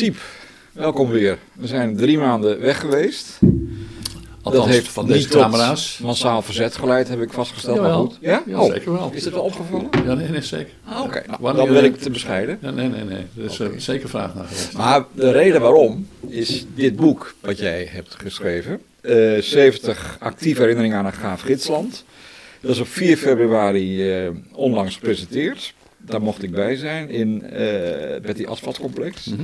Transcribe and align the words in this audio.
Siep, 0.00 0.16
welkom 0.72 1.08
weer. 1.10 1.38
We 1.52 1.66
zijn 1.66 1.96
drie 1.96 2.18
maanden 2.18 2.60
weg 2.60 2.80
geweest. 2.80 3.38
Althans, 4.42 4.64
dat 4.64 4.74
heeft 4.74 4.88
van 4.88 5.06
deze 5.06 5.28
camera's. 5.28 5.98
massaal 6.02 6.42
verzet 6.42 6.76
geleid, 6.76 7.08
heb 7.08 7.20
ik 7.20 7.32
vastgesteld. 7.32 7.80
Maar 7.80 7.92
goed. 7.92 8.18
Ja? 8.20 8.42
Ja, 8.46 8.60
Oh, 8.60 8.72
zeker 8.72 8.92
wel. 8.92 9.10
Is 9.14 9.24
het 9.24 9.34
wel 9.34 9.42
opgevallen? 9.42 9.88
Ja, 10.04 10.14
nee, 10.14 10.28
nee, 10.28 10.42
zeker. 10.42 10.72
Ah, 10.84 11.02
Oké, 11.02 11.22
nou, 11.40 11.56
dan 11.56 11.68
ben 11.72 11.84
ik 11.84 11.96
te 11.96 12.10
bescheiden. 12.10 12.58
Ja, 12.62 12.70
nee, 12.70 12.88
nee, 12.88 13.04
nee. 13.04 13.26
Er 13.38 13.44
is 13.44 13.60
eh, 13.60 13.68
zeker 13.76 14.08
vraag 14.08 14.34
naar 14.34 14.44
geweest. 14.44 14.72
Maar 14.76 15.04
de 15.12 15.30
reden 15.30 15.60
waarom 15.60 16.08
is 16.28 16.66
dit 16.74 16.96
boek 16.96 17.34
wat 17.40 17.58
jij 17.58 17.88
hebt 17.90 18.14
geschreven. 18.22 18.80
eh 19.00 19.40
70 19.40 20.16
actieve 20.20 20.60
herinneringen 20.60 20.98
aan 20.98 21.06
een 21.06 21.12
gaaf 21.12 21.40
gidsland. 21.40 22.04
Dat 22.60 22.70
is 22.70 22.80
op 22.80 22.88
4 22.88 23.16
februari 23.16 24.12
eh, 24.12 24.28
onlangs 24.52 24.94
gepresenteerd. 24.94 25.74
Daar 25.96 26.22
mocht 26.22 26.42
ik 26.42 26.50
bij 26.50 26.76
zijn 26.76 27.08
in 27.10 27.42
eh 27.50 28.20
Betty 28.22 28.44
Asfaltcomplex. 28.46 29.24
Mhm. 29.24 29.42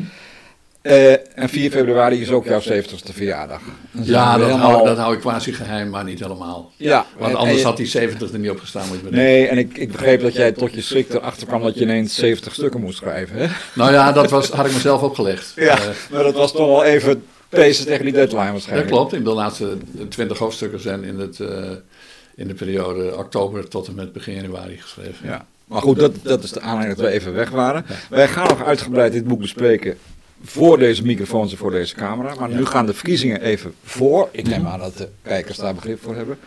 Eh, 0.87 1.13
en 1.35 1.49
4 1.49 1.71
februari 1.71 2.21
is 2.21 2.31
ook 2.31 2.45
jouw 2.45 2.61
70ste 2.61 3.13
verjaardag. 3.13 3.61
Ja, 3.91 4.37
dat 4.39 4.47
helemaal- 4.47 4.71
hou, 4.71 4.87
dat 4.87 4.97
hou 4.97 5.15
ik 5.15 5.21
quasi 5.21 5.53
geheim, 5.53 5.91
maar 5.91 6.05
niet 6.05 6.19
helemaal. 6.21 6.73
Ja, 6.77 7.07
Want 7.19 7.31
en- 7.33 7.39
anders 7.39 7.59
en- 7.61 7.65
had 7.67 7.77
die 7.77 7.87
70 7.87 8.33
er 8.33 8.39
niet 8.39 8.51
op 8.51 8.59
gestaan, 8.61 8.87
moet 8.89 8.97
je 8.97 9.03
bedenken. 9.03 9.25
Nee, 9.29 9.47
en 9.49 9.59
ik, 9.59 9.77
ik 9.79 9.93
begreep 9.93 10.21
dat 10.21 10.33
jij 10.35 10.53
tot 10.53 10.75
je 10.75 10.81
schrik 10.81 11.13
erachter 11.15 11.47
kwam 11.47 11.63
dat 11.63 11.75
je 11.75 11.81
ineens 11.81 12.15
70 12.15 12.55
stukken 12.55 12.81
moest 12.81 12.97
schrijven. 12.99 13.37
Hè? 13.39 13.47
Nou 13.75 13.93
ja, 13.93 14.13
dat 14.13 14.31
was, 14.31 14.49
had 14.51 14.67
ik 14.67 14.73
mezelf 14.73 15.03
opgelegd. 15.03 15.53
Ja, 15.57 15.79
Eh, 15.79 15.87
maar 16.11 16.23
dat 16.23 16.35
was 16.35 16.53
toch 16.53 16.67
wel 16.67 16.85
even 16.85 17.25
pezen 17.49 17.87
tegen 17.87 18.05
die 18.05 18.13
deadline 18.15 18.43
dat 18.43 18.53
waarschijnlijk. 18.53 18.89
klopt. 18.91 19.13
In 19.13 19.25
de 19.25 19.31
laatste 19.35 19.77
20 20.09 20.39
hoofdstukken 20.39 20.81
zijn 20.81 21.05
in, 21.05 21.19
het, 21.19 21.41
eh, 21.41 21.49
in 22.37 22.49
de 22.49 22.55
periode 22.55 23.17
oktober 23.17 23.69
tot 23.69 23.87
en 23.87 23.95
met 23.95 24.13
begin 24.13 24.35
januari 24.35 24.77
geschreven. 24.81 25.27
Ja. 25.29 25.47
Maar 25.65 25.81
goed, 25.83 25.99
dat, 25.99 26.13
dat 26.23 26.43
is 26.43 26.53
de 26.53 26.61
aanleiding 26.61 26.97
dat 26.99 27.07
we 27.07 27.13
even 27.13 27.35
weg 27.35 27.51
waren. 27.51 27.85
Wij 28.11 28.29
gaan 28.29 28.49
nog 28.49 28.65
uitgebreid 28.65 29.13
dit 29.13 29.25
boek 29.27 29.41
bespreken 29.41 29.97
voor 30.47 30.79
deze 30.79 31.03
microfoons 31.03 31.53
en 31.53 31.59
voor 31.59 31.71
deze 31.71 31.95
camera. 31.95 32.35
Maar 32.35 32.49
nu 32.49 32.67
gaan 32.67 32.87
de 32.87 32.95
verkiezingen 32.95 33.41
even 33.41 33.75
voor. 33.85 34.29
Ik 34.33 34.49
neem 34.49 34.67
aan 34.67 34.79
dat 34.79 34.97
de 34.97 35.09
kijkers 35.23 35.59
daar 35.59 35.75
begrip 35.75 36.03
voor 36.03 36.15
hebben. 36.17 36.39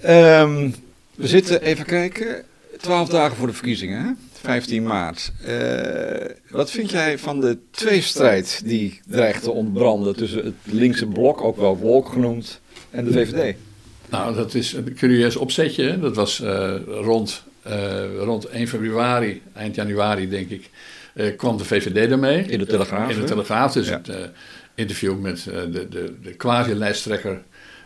Ehm, 0.00 0.70
we 1.14 1.26
zitten, 1.26 1.62
even 1.62 1.84
kijken, 1.84 2.44
12 2.80 3.08
dagen 3.08 3.36
voor 3.36 3.46
de 3.46 3.52
verkiezingen, 3.52 4.04
hè? 4.04 4.10
15 4.32 4.82
maart. 4.82 5.32
Eh, 5.44 6.30
wat 6.50 6.70
vind 6.70 6.90
jij 6.90 7.18
van 7.18 7.40
de 7.40 7.58
tweestrijd 7.70 8.62
die 8.64 9.00
dreigt 9.06 9.42
te 9.42 9.50
ontbranden 9.50 10.16
tussen 10.16 10.44
het 10.44 10.54
linkse 10.62 11.06
blok, 11.06 11.40
ook 11.40 11.56
wel 11.56 11.76
Wolk 11.76 12.08
genoemd, 12.08 12.60
en 12.90 13.04
de 13.04 13.12
VVD? 13.12 13.56
Nou, 14.10 14.34
dat 14.34 14.54
is 14.54 14.72
een 14.72 14.94
curieus 14.94 15.36
opzetje. 15.36 15.98
Dat 15.98 16.16
was 16.16 16.40
eh, 16.40 16.74
rond, 16.86 17.42
eh, 17.62 18.16
rond 18.18 18.48
1 18.48 18.68
februari, 18.68 19.42
eind 19.52 19.74
januari 19.74 20.28
denk 20.28 20.50
ik, 20.50 20.70
kwam 21.36 21.56
de 21.56 21.64
VVD 21.64 22.10
ermee. 22.10 22.44
In 22.44 22.58
de 22.58 22.66
Telegraaf, 22.66 23.10
In 23.10 23.20
de? 23.20 23.24
Telegraaf, 23.24 23.72
dus 23.72 23.88
het 23.88 24.08
eh, 24.08 24.16
interview 24.74 25.18
met 25.18 25.46
eh, 25.46 25.60
de, 25.72 25.88
de, 25.88 26.14
de 26.22 26.34
quasi-lijsttrekker 26.34 27.42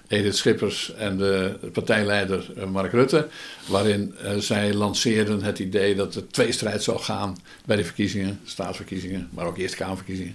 Edith 0.09 0.37
Schippers 0.37 0.95
en 0.95 1.17
de 1.17 1.59
partijleider 1.73 2.47
eh, 2.57 2.67
Mark 2.67 2.93
Rutte. 2.93 3.29
Waarin 3.67 4.15
eh, 4.23 4.37
zij 4.37 4.75
lanceerden 4.75 5.43
het 5.43 5.59
idee 5.59 5.95
dat 5.95 6.15
er 6.15 6.29
tweestrijd 6.29 6.83
zou 6.83 6.99
gaan 6.99 7.37
bij 7.65 7.77
de 7.77 7.85
verkiezingen, 7.85 8.41
staatsverkiezingen, 8.45 9.29
maar 9.31 9.47
ook 9.47 9.59
Eerste 9.59 9.77
Kamerverkiezingen. 9.77 10.35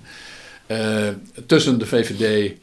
Eh, 0.66 1.08
tussen 1.45 1.80
de 1.80 1.86
VVD 1.86 2.53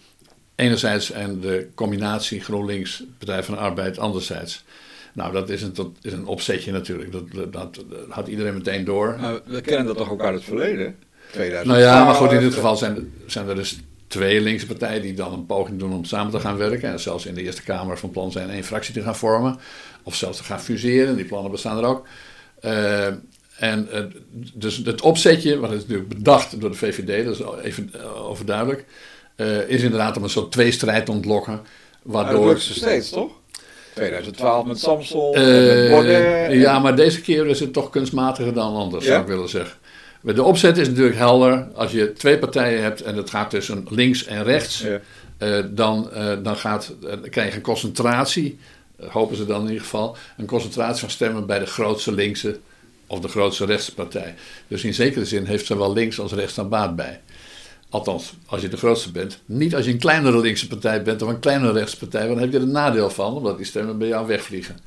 enerzijds 0.54 1.10
en 1.10 1.40
de 1.40 1.68
combinatie 1.74 2.40
GroenLinks, 2.40 3.02
Partij 3.18 3.42
van 3.42 3.54
de 3.54 3.60
Arbeid 3.60 3.98
anderzijds. 3.98 4.64
Nou, 5.18 5.32
dat 5.32 5.48
is 5.48 5.62
een, 5.62 5.74
dat 5.74 5.90
is 6.02 6.12
een 6.12 6.26
opzetje 6.26 6.72
natuurlijk. 6.72 7.12
Dat, 7.12 7.32
dat, 7.32 7.52
dat 7.52 7.84
had 8.08 8.28
iedereen 8.28 8.54
meteen 8.54 8.84
door. 8.84 9.16
Maar 9.20 9.40
we 9.44 9.60
kennen 9.60 9.86
dat 9.86 9.96
toch 9.96 10.10
ook 10.10 10.22
uit 10.22 10.34
het 10.34 10.44
verleden? 10.44 10.96
2012. 11.30 11.66
Nou 11.66 11.80
ja, 11.80 12.04
maar 12.04 12.14
goed, 12.14 12.32
in 12.32 12.40
dit 12.40 12.54
geval 12.54 12.76
zijn, 12.76 13.12
zijn 13.26 13.48
er 13.48 13.54
dus 13.54 13.78
twee 14.06 14.40
linkse 14.40 14.66
partijen 14.66 15.02
die 15.02 15.14
dan 15.14 15.32
een 15.32 15.46
poging 15.46 15.78
doen 15.78 15.92
om 15.92 16.04
samen 16.04 16.32
te 16.32 16.40
gaan 16.40 16.56
werken. 16.56 16.90
En 16.90 17.00
zelfs 17.00 17.26
in 17.26 17.34
de 17.34 17.42
Eerste 17.42 17.62
Kamer 17.62 17.98
van 17.98 18.10
plan 18.10 18.32
zijn 18.32 18.50
één 18.50 18.64
fractie 18.64 18.94
te 18.94 19.02
gaan 19.02 19.16
vormen. 19.16 19.58
Of 20.02 20.14
zelfs 20.14 20.38
te 20.38 20.44
gaan 20.44 20.60
fuseren, 20.60 21.16
die 21.16 21.24
plannen 21.24 21.50
bestaan 21.50 21.78
er 21.78 21.84
ook. 21.84 22.06
Eh, 22.60 23.06
en 23.58 23.88
eh, 23.92 24.04
dus 24.54 24.76
het 24.76 25.00
opzetje, 25.00 25.58
wat 25.58 25.72
is 25.72 25.80
natuurlijk 25.80 26.08
bedacht 26.08 26.60
door 26.60 26.70
de 26.70 26.76
VVD, 26.76 27.24
dat 27.24 27.34
is 27.38 27.44
even 27.62 27.90
eh, 27.92 28.28
overduidelijk, 28.28 28.84
eh, 29.36 29.68
is 29.68 29.82
inderdaad 29.82 30.16
om 30.16 30.22
een 30.22 30.30
soort 30.30 30.52
tweestrijd 30.52 31.06
te 31.06 31.12
ontlokken. 31.12 31.52
Maar 32.02 32.24
dat 32.24 32.32
Waardoor, 32.32 32.48
lukt 32.48 32.62
ze 32.62 32.74
steeds, 32.74 33.10
toch? 33.10 33.32
2012 33.98 34.66
met 34.66 34.78
Samsung, 34.78 35.34
met 35.34 35.90
Baudet. 35.90 36.52
ja, 36.52 36.78
maar 36.78 36.96
deze 36.96 37.20
keer 37.20 37.46
is 37.46 37.60
het 37.60 37.72
toch 37.72 37.90
kunstmatiger 37.90 38.54
dan 38.54 38.74
anders, 38.74 39.04
Ja? 39.04 39.10
zou 39.10 39.22
ik 39.22 39.28
willen 39.28 39.48
zeggen. 39.48 39.76
De 40.20 40.42
opzet 40.42 40.76
is 40.78 40.88
natuurlijk 40.88 41.16
helder. 41.16 41.66
Als 41.74 41.92
je 41.92 42.12
twee 42.12 42.38
partijen 42.38 42.82
hebt 42.82 43.02
en 43.02 43.16
het 43.16 43.30
gaat 43.30 43.50
tussen 43.50 43.86
links 43.88 44.24
en 44.24 44.44
rechts, 44.44 44.80
Ja. 44.82 44.98
eh, 45.38 45.64
dan, 45.70 46.10
eh, 46.12 46.32
dan, 46.42 46.56
gaat, 46.56 46.94
krijg 47.30 47.50
je 47.50 47.56
een 47.56 47.62
concentratie, 47.62 48.58
hopen 49.08 49.36
ze 49.36 49.46
dan 49.46 49.60
in 49.60 49.66
ieder 49.66 49.82
geval, 49.82 50.16
een 50.36 50.46
concentratie 50.46 51.00
van 51.00 51.10
stemmen 51.10 51.46
bij 51.46 51.58
de 51.58 51.66
grootste 51.66 52.12
linkse 52.12 52.58
of 53.06 53.20
de 53.20 53.28
grootste 53.28 53.64
rechtse 53.64 53.94
partij. 53.94 54.34
Dus 54.68 54.84
in 54.84 54.94
zekere 54.94 55.24
zin 55.24 55.44
heeft 55.44 55.66
zowel 55.66 55.92
links 55.92 56.20
als 56.20 56.32
rechts 56.32 56.54
daar 56.54 56.68
baat 56.68 56.96
bij. 56.96 57.20
Althans, 57.90 58.34
als 58.46 58.60
je 58.60 58.68
de 58.68 58.76
grootste 58.76 59.10
bent. 59.10 59.40
Niet 59.44 59.74
als 59.74 59.84
je 59.84 59.90
een 59.90 59.98
kleinere 59.98 60.40
linkse 60.40 60.66
partij 60.66 61.02
bent 61.02 61.22
of 61.22 61.28
een 61.28 61.38
kleinere 61.38 61.72
rechtse 61.72 61.98
partij, 61.98 62.20
want 62.20 62.32
dan 62.32 62.42
heb 62.42 62.52
je 62.52 62.58
er 62.58 62.64
een 62.64 62.70
nadeel 62.70 63.10
van, 63.10 63.34
omdat 63.34 63.56
die 63.56 63.66
stemmen 63.66 63.98
bij 63.98 64.08
jou 64.08 64.26
wegvliegen. 64.26 64.78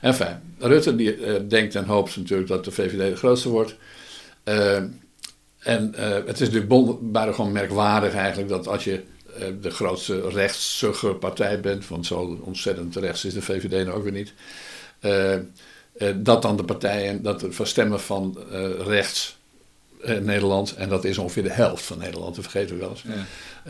Enfin, 0.00 0.40
Rutte 0.58 0.96
die, 0.96 1.14
eh, 1.14 1.40
denkt 1.48 1.74
en 1.74 1.84
hoopt 1.84 2.16
natuurlijk 2.16 2.48
dat 2.48 2.64
de 2.64 2.70
VVD 2.70 3.10
de 3.10 3.16
grootste 3.16 3.48
wordt. 3.48 3.76
Eh, 4.44 4.76
en 5.58 5.94
eh, 5.94 6.10
het 6.26 6.40
is 6.40 6.50
natuurlijk 6.50 7.12
buitengewoon 7.12 7.52
merkwaardig 7.52 8.14
eigenlijk 8.14 8.48
dat 8.48 8.68
als 8.68 8.84
je 8.84 9.02
de 9.60 9.70
grootste 9.70 10.28
rechtssugge 10.28 11.14
partij 11.14 11.60
bent, 11.60 11.88
want 11.88 12.06
zo 12.06 12.38
ontzettend 12.42 12.96
rechts 12.96 13.24
is 13.24 13.34
de 13.34 13.42
VVD 13.42 13.84
nou 13.84 13.90
ook 13.90 14.02
weer 14.02 14.12
niet, 14.12 14.32
dat 16.24 16.42
dan 16.42 16.56
de 16.56 16.64
partijen, 16.64 17.22
dat 17.22 17.44
van 17.48 17.66
stemmen 17.66 18.00
van 18.00 18.38
rechts 18.78 19.37
in 20.02 20.24
Nederland, 20.24 20.74
en 20.74 20.88
dat 20.88 21.04
is 21.04 21.18
ongeveer 21.18 21.42
de 21.42 21.50
helft 21.52 21.84
van 21.84 21.98
Nederland, 21.98 22.34
dat 22.34 22.44
vergeten 22.44 22.74
we 22.74 22.80
wel 22.80 22.90
eens, 22.90 23.02
Ja. 23.06 23.12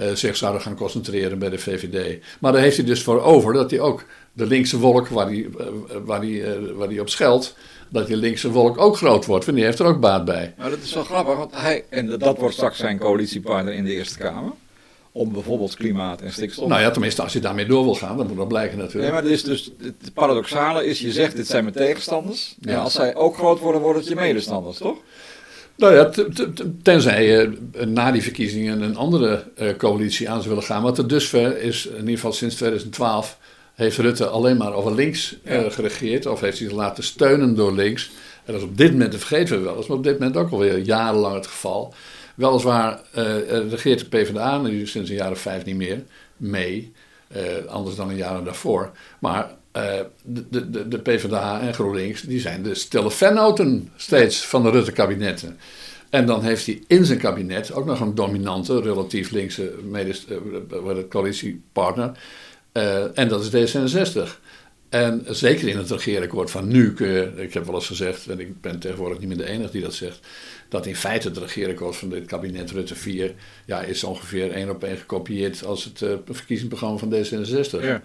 eh, 0.02 0.14
zich 0.14 0.36
zouden 0.36 0.62
gaan 0.62 0.74
concentreren 0.76 1.38
bij 1.38 1.48
de 1.50 1.58
VVD. 1.58 2.22
Maar 2.40 2.52
daar 2.52 2.60
heeft 2.62 2.76
hij 2.76 2.86
dus 2.86 3.02
voor 3.02 3.22
over 3.22 3.52
dat 3.52 3.70
hij 3.70 3.80
ook 3.80 4.04
de 4.32 4.46
linkse 4.46 4.78
wolk 4.78 5.08
waar 5.08 5.26
hij, 5.26 5.48
eh, 5.58 5.66
waar 6.04 6.20
hij, 6.20 6.44
eh, 6.44 6.60
waar 6.74 6.88
hij 6.88 7.00
op 7.00 7.08
scheldt, 7.08 7.54
dat 7.88 8.06
die 8.06 8.16
linkse 8.16 8.50
wolk 8.50 8.78
ook 8.78 8.96
groot 8.96 9.26
wordt. 9.26 9.44
Want 9.44 9.56
die 9.56 9.66
heeft 9.66 9.78
er 9.78 9.86
ook 9.86 10.00
baat 10.00 10.24
bij. 10.24 10.54
Maar 10.58 10.70
dat 10.70 10.82
is 10.82 10.94
wel 10.94 11.04
grappig, 11.04 11.36
want 11.36 11.54
hij, 11.54 11.84
en 11.88 12.18
dat 12.18 12.38
wordt 12.38 12.54
straks 12.54 12.78
zijn 12.78 12.98
coalitiepartner 12.98 13.74
in 13.74 13.84
de 13.84 13.92
Eerste 13.92 14.18
Kamer, 14.18 14.52
om 15.12 15.32
bijvoorbeeld 15.32 15.74
klimaat 15.76 16.20
en 16.20 16.32
stikstof. 16.32 16.68
Nou 16.68 16.80
ja, 16.80 16.90
tenminste, 16.90 17.22
als 17.22 17.32
je 17.32 17.40
daarmee 17.40 17.66
door 17.66 17.84
wil 17.84 17.94
gaan, 17.94 18.16
dan 18.16 18.26
moet 18.26 18.36
dat 18.36 18.48
blijken 18.48 18.76
Nee, 18.76 18.86
natuurlijk. 18.86 19.12
maar 19.12 19.22
het, 19.22 19.30
is 19.32 19.42
dus, 19.42 19.70
het 19.82 20.14
paradoxale 20.14 20.86
is, 20.86 21.00
je 21.00 21.12
zegt 21.12 21.36
dit 21.36 21.46
zijn 21.46 21.62
mijn 21.64 21.76
tegenstanders. 21.76 22.54
En 22.62 22.70
Ja. 22.72 22.78
als 22.80 22.92
zij 22.92 23.14
ook 23.14 23.36
groot 23.36 23.58
worden, 23.58 23.80
worden 23.80 24.00
het 24.02 24.10
je 24.10 24.16
medestanders, 24.16 24.78
toch? 24.78 24.96
Nou 25.78 25.94
ja, 25.94 26.10
tenzij 26.82 27.26
je 27.26 27.58
eh, 27.72 27.86
na 27.86 28.12
die 28.12 28.22
verkiezingen 28.22 28.80
een 28.80 28.96
andere 28.96 29.44
eh, 29.54 29.76
coalitie 29.76 30.30
aan 30.30 30.36
zou 30.36 30.48
willen 30.48 30.64
gaan. 30.68 30.82
Want 30.82 30.94
tot 30.94 31.08
dusver 31.08 31.60
is, 31.60 31.86
in 31.86 31.98
ieder 31.98 32.14
geval 32.14 32.32
sinds 32.32 32.54
2012, 32.54 33.38
heeft 33.74 33.98
Rutte 33.98 34.26
alleen 34.26 34.56
maar 34.56 34.72
over 34.72 34.94
links 34.94 35.36
eh, 35.44 35.62
Ja. 35.62 35.70
geregeerd. 35.70 36.26
Of 36.26 36.40
heeft 36.40 36.58
hij 36.58 36.68
zich 36.68 36.76
laten 36.76 37.04
steunen 37.04 37.54
door 37.54 37.74
links. 37.74 38.10
En 38.44 38.52
dat 38.52 38.62
is 38.62 38.68
op 38.68 38.76
dit 38.76 38.92
moment, 38.92 39.12
dat 39.12 39.20
vergeten 39.20 39.58
we 39.58 39.64
wel 39.64 39.76
eens, 39.76 39.86
maar 39.86 39.96
op 39.96 40.04
dit 40.04 40.18
moment 40.18 40.36
ook 40.36 40.50
alweer 40.50 40.78
jarenlang 40.78 41.34
het 41.34 41.46
geval. 41.46 41.94
Weliswaar 42.34 43.00
eh, 43.12 43.24
regeert 43.68 43.98
de 43.98 44.06
PvdA 44.06 44.58
nu 44.58 44.86
sinds 44.86 45.10
een 45.10 45.16
jaar 45.16 45.30
of 45.30 45.38
vijf 45.40 45.64
niet 45.64 45.76
meer 45.76 46.02
mee. 46.36 46.92
anders 47.68 47.96
dan 47.96 48.08
een 48.08 48.16
jaar 48.16 48.44
daarvoor. 48.44 48.90
Maar 49.18 49.50
de, 50.22 50.44
de, 50.50 50.70
de, 50.70 50.88
de 50.88 50.98
PvdA 50.98 51.60
en 51.60 51.74
GroenLinks 51.74 52.22
die 52.22 52.40
zijn 52.40 52.62
de 52.62 52.74
stille 52.74 53.10
steeds 53.96 54.46
van 54.46 54.62
de 54.62 54.70
Rutte-kabinetten. 54.70 55.58
En 56.10 56.26
dan 56.26 56.42
heeft 56.42 56.66
hij 56.66 56.82
in 56.86 57.04
zijn 57.04 57.18
kabinet 57.18 57.72
ook 57.72 57.86
nog 57.86 58.00
een 58.00 58.14
dominante, 58.14 58.80
relatief 58.80 59.30
linkse 59.30 59.74
medes, 59.82 60.26
eh, 60.26 60.96
coalitiepartner. 61.08 62.12
Eh, 62.72 63.18
en 63.18 63.28
dat 63.28 63.52
is 63.52 63.74
D66. 63.74 64.40
En 64.88 65.24
zeker 65.28 65.68
in 65.68 65.76
het 65.76 65.90
regeerakkoord 65.90 66.50
van 66.50 66.68
nu 66.68 66.92
kun 66.92 67.08
je, 67.08 67.32
ik 67.36 67.54
heb 67.54 67.64
wel 67.64 67.74
eens 67.74 67.86
gezegd, 67.86 68.26
en 68.26 68.40
ik 68.40 68.60
ben 68.60 68.78
tegenwoordig 68.78 69.18
niet 69.18 69.28
meer 69.28 69.36
de 69.36 69.48
enige 69.48 69.70
die 69.70 69.82
dat 69.82 69.94
zegt, 69.94 70.20
dat 70.68 70.86
in 70.86 70.96
feite 70.96 71.28
het 71.28 71.36
regeerakkoord 71.36 71.96
van 71.96 72.08
dit 72.08 72.26
kabinet 72.26 72.70
Rutte 72.70 72.94
4 72.94 73.34
ja, 73.66 73.80
is 73.80 74.04
ongeveer 74.04 74.52
één 74.52 74.70
op 74.70 74.84
één 74.84 74.96
gekopieerd 74.96 75.64
als 75.64 75.84
het 75.84 76.02
eh, 76.02 76.12
verkiezingsprogramma 76.24 76.98
van 76.98 77.14
D66. 77.14 77.84
Ja. 77.84 78.02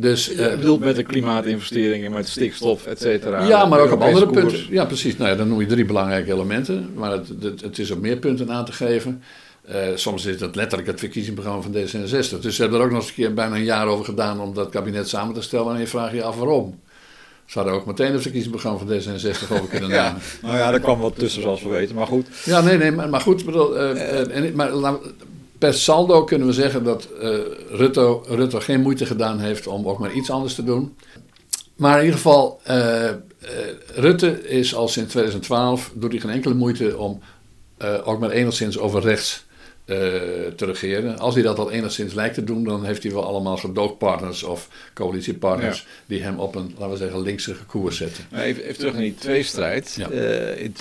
Dus, 0.00 0.26
Je 0.26 0.42
eh, 0.48 0.56
bedoelt 0.58 0.80
met 0.80 0.96
de 0.96 1.02
klimaatinvesteringen, 1.02 2.12
met 2.12 2.28
stikstof, 2.28 2.86
et 2.86 3.00
cetera. 3.00 3.46
ja, 3.46 3.66
maar 3.66 3.80
ook 3.80 3.92
op 3.92 4.00
andere 4.02 4.26
koers. 4.26 4.40
punten. 4.42 4.66
Ja, 4.70 4.84
precies. 4.84 5.16
Nou 5.16 5.30
ja, 5.30 5.36
dan 5.36 5.48
noem 5.48 5.60
je 5.60 5.66
drie 5.66 5.84
belangrijke 5.84 6.32
elementen. 6.32 6.90
Maar 6.94 7.10
het, 7.12 7.28
het, 7.40 7.60
het 7.60 7.78
is 7.78 7.90
op 7.90 8.00
meer 8.00 8.16
punten 8.16 8.50
aan 8.50 8.64
te 8.64 8.72
geven. 8.72 9.22
Eh, 9.64 9.76
soms 9.94 10.24
is 10.26 10.38
dat 10.38 10.56
letterlijk 10.56 10.90
het 10.90 10.98
verkiezingsprogramma 11.00 11.62
van 11.62 11.72
D66. 11.72 12.40
Dus 12.40 12.54
ze 12.56 12.60
hebben 12.62 12.78
er 12.80 12.84
ook 12.84 12.90
nog 12.92 13.00
eens 13.00 13.08
een 13.08 13.14
keer 13.14 13.34
bijna 13.34 13.54
een 13.56 13.64
jaar 13.64 13.86
over 13.86 14.04
gedaan 14.04 14.40
om 14.40 14.54
dat 14.54 14.68
kabinet 14.68 15.08
samen 15.08 15.34
te 15.34 15.42
stellen. 15.42 15.74
En 15.74 15.80
je 15.80 15.86
vraagt 15.86 16.12
je 16.14 16.22
af 16.22 16.36
waarom. 16.36 16.80
Ze 17.46 17.58
hadden 17.58 17.76
ook 17.76 17.86
meteen 17.86 18.12
het 18.12 18.22
verkiezingsprogramma 18.22 18.78
van 18.78 18.88
D66 18.88 19.52
over 19.52 19.68
kunnen 19.68 19.90
Ja, 19.98 20.04
nemen. 20.06 20.22
nou 20.42 20.56
ja, 20.56 20.70
daar 20.70 20.80
kwam 20.80 20.98
wat 21.00 21.18
tussen 21.18 21.42
zoals 21.42 21.62
we 21.62 21.68
weten, 21.68 21.94
maar 21.94 22.06
goed. 22.06 22.26
Ja, 22.44 22.60
nee, 22.60 22.78
nee, 22.78 22.90
maar, 22.92 23.08
maar 23.08 23.20
goed. 23.20 23.44
Bedoel, 23.44 23.76
eh, 23.78 24.36
en, 24.36 24.54
maar 24.54 24.70
laat- 24.72 25.00
per 25.58 25.74
saldo 25.74 26.24
kunnen 26.24 26.46
we 26.46 26.52
zeggen 26.52 26.84
dat 26.84 27.08
eh, 27.20 27.30
Rutte, 27.70 28.20
Rutte 28.26 28.60
geen 28.60 28.80
moeite 28.80 29.06
gedaan 29.06 29.40
heeft 29.40 29.66
om 29.66 29.88
ook 29.88 29.98
maar 29.98 30.12
iets 30.12 30.30
anders 30.30 30.54
te 30.54 30.64
doen. 30.64 30.96
Maar 31.76 31.96
in 31.98 32.04
ieder 32.04 32.16
geval, 32.16 32.60
eh, 32.64 33.08
eh, 33.08 33.16
Rutte 33.94 34.48
is 34.48 34.74
al 34.74 34.88
sinds 34.88 35.10
2012, 35.10 35.90
doet 35.94 36.10
hij 36.10 36.20
geen 36.20 36.30
enkele 36.30 36.54
moeite 36.54 36.98
om 36.98 37.20
ook 38.04 38.20
maar 38.20 38.30
enigszins 38.30 38.78
over 38.78 39.02
rechts 39.02 39.46
te 39.84 40.64
regeren. 40.64 41.18
Als 41.18 41.34
hij 41.34 41.42
dat 41.42 41.58
al 41.58 41.70
enigszins 41.70 42.14
lijkt 42.14 42.34
te 42.34 42.44
doen, 42.44 42.64
dan 42.64 42.84
heeft 42.84 43.02
hij 43.02 43.12
wel 43.12 43.24
allemaal 43.24 43.56
gedoogpartners 43.56 44.42
of 44.42 44.68
coalitiepartners 44.94 45.86
die 46.06 46.22
hem 46.22 46.38
op 46.38 46.54
een, 46.54 46.74
laten 46.78 46.90
we 46.90 46.96
zeggen, 46.96 47.22
linkse 47.22 47.56
koers 47.66 47.96
zetten. 47.96 48.24
Maar 48.30 48.42
Even, 48.42 48.62
even 48.62 48.76
terug 48.76 48.92
naar 48.92 49.02
die 49.02 49.14
tweestrijd. 49.14 49.94
Ja. 49.96 50.08
In 50.56 50.72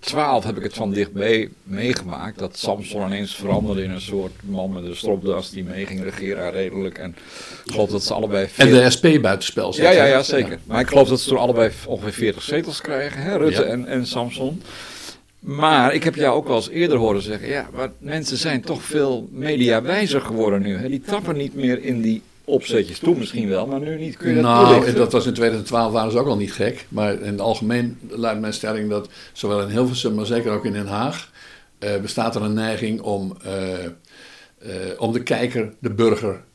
2012 0.00 0.44
heb 0.44 0.56
ik 0.56 0.62
het 0.62 0.74
van 0.74 0.90
dichtbij 0.90 1.48
meegemaakt 1.62 2.38
dat 2.38 2.58
Samson 2.58 3.06
ineens 3.06 3.34
veranderde 3.34 3.82
in 3.82 3.90
een 3.90 4.00
soort 4.00 4.32
man 4.44 4.72
met 4.72 4.84
een 4.84 4.96
stropdas 4.96 5.50
die 5.50 5.64
mee 5.64 5.86
ging 5.86 6.02
regeren 6.02 6.50
redelijk. 6.50 6.98
En 6.98 7.16
ik 7.64 7.72
geloof 7.72 7.90
dat 7.90 8.02
ze 8.04 8.14
allebei... 8.14 8.48
En 8.56 8.70
de 8.70 8.90
SP 8.96 9.06
buitenspel 9.22 9.66
Ja, 9.66 9.72
zetten. 9.72 9.94
ja, 9.94 10.04
ja, 10.04 10.22
zeker. 10.22 10.58
Maar 10.64 10.80
ik 10.80 10.88
geloof 10.88 11.08
dat 11.08 11.20
ze 11.20 11.28
toen 11.28 11.38
allebei 11.38 11.70
ongeveer 11.86 12.12
40 12.12 12.42
zetels 12.42 12.80
krijgen, 12.80 13.22
hè, 13.22 13.36
Rutte 13.36 13.62
Ja. 13.62 13.68
en, 13.68 13.86
en 13.86 14.06
Samson. 14.06 14.62
Maar 15.40 15.94
ik 15.94 16.04
heb 16.04 16.14
jou 16.14 16.36
ook 16.36 16.46
wel 16.46 16.56
eens 16.56 16.68
eerder 16.68 16.98
horen 16.98 17.22
zeggen, 17.22 17.48
ja, 17.48 17.68
maar 17.74 17.90
mensen 17.98 18.36
zijn 18.36 18.60
toch 18.60 18.82
veel 18.82 19.28
mediawijzer 19.32 20.20
geworden 20.20 20.62
nu. 20.62 20.76
Hè? 20.76 20.88
Die 20.88 21.00
tappen 21.00 21.36
niet 21.36 21.54
meer 21.54 21.84
in 21.84 22.00
die 22.00 22.22
opzetjes. 22.50 22.98
Toen 22.98 23.18
misschien 23.18 23.48
wel, 23.48 23.66
maar 23.66 23.80
nu 23.80 23.98
niet. 23.98 24.16
Kun 24.16 24.28
je 24.28 24.34
dat 24.34 24.44
Nou, 24.44 24.92
dat 24.92 25.12
was 25.12 25.26
in 25.26 25.34
2012 25.34 25.92
waren 25.92 26.12
ze 26.12 26.18
ook 26.18 26.26
al 26.26 26.36
niet 26.36 26.52
gek. 26.52 26.86
Maar 26.88 27.20
in 27.20 27.32
het 27.32 27.40
algemeen 27.40 27.98
luidt 28.08 28.40
mijn 28.40 28.52
stelling 28.52 28.90
dat 28.90 29.08
zowel 29.32 29.60
in 29.62 29.68
Hilversum, 29.68 30.14
maar 30.14 30.26
zeker 30.26 30.52
ook 30.52 30.64
in 30.64 30.72
Den 30.72 30.86
Haag, 30.86 31.30
eh, 31.78 31.96
bestaat 31.96 32.34
er 32.34 32.42
een 32.42 32.54
neiging 32.54 33.00
om, 33.00 33.36
eh, 33.44 33.84
eh, 33.84 33.90
om 34.98 35.12
de 35.12 35.22
kijker, 35.22 35.72
de 35.78 35.90
burger, 35.90 36.48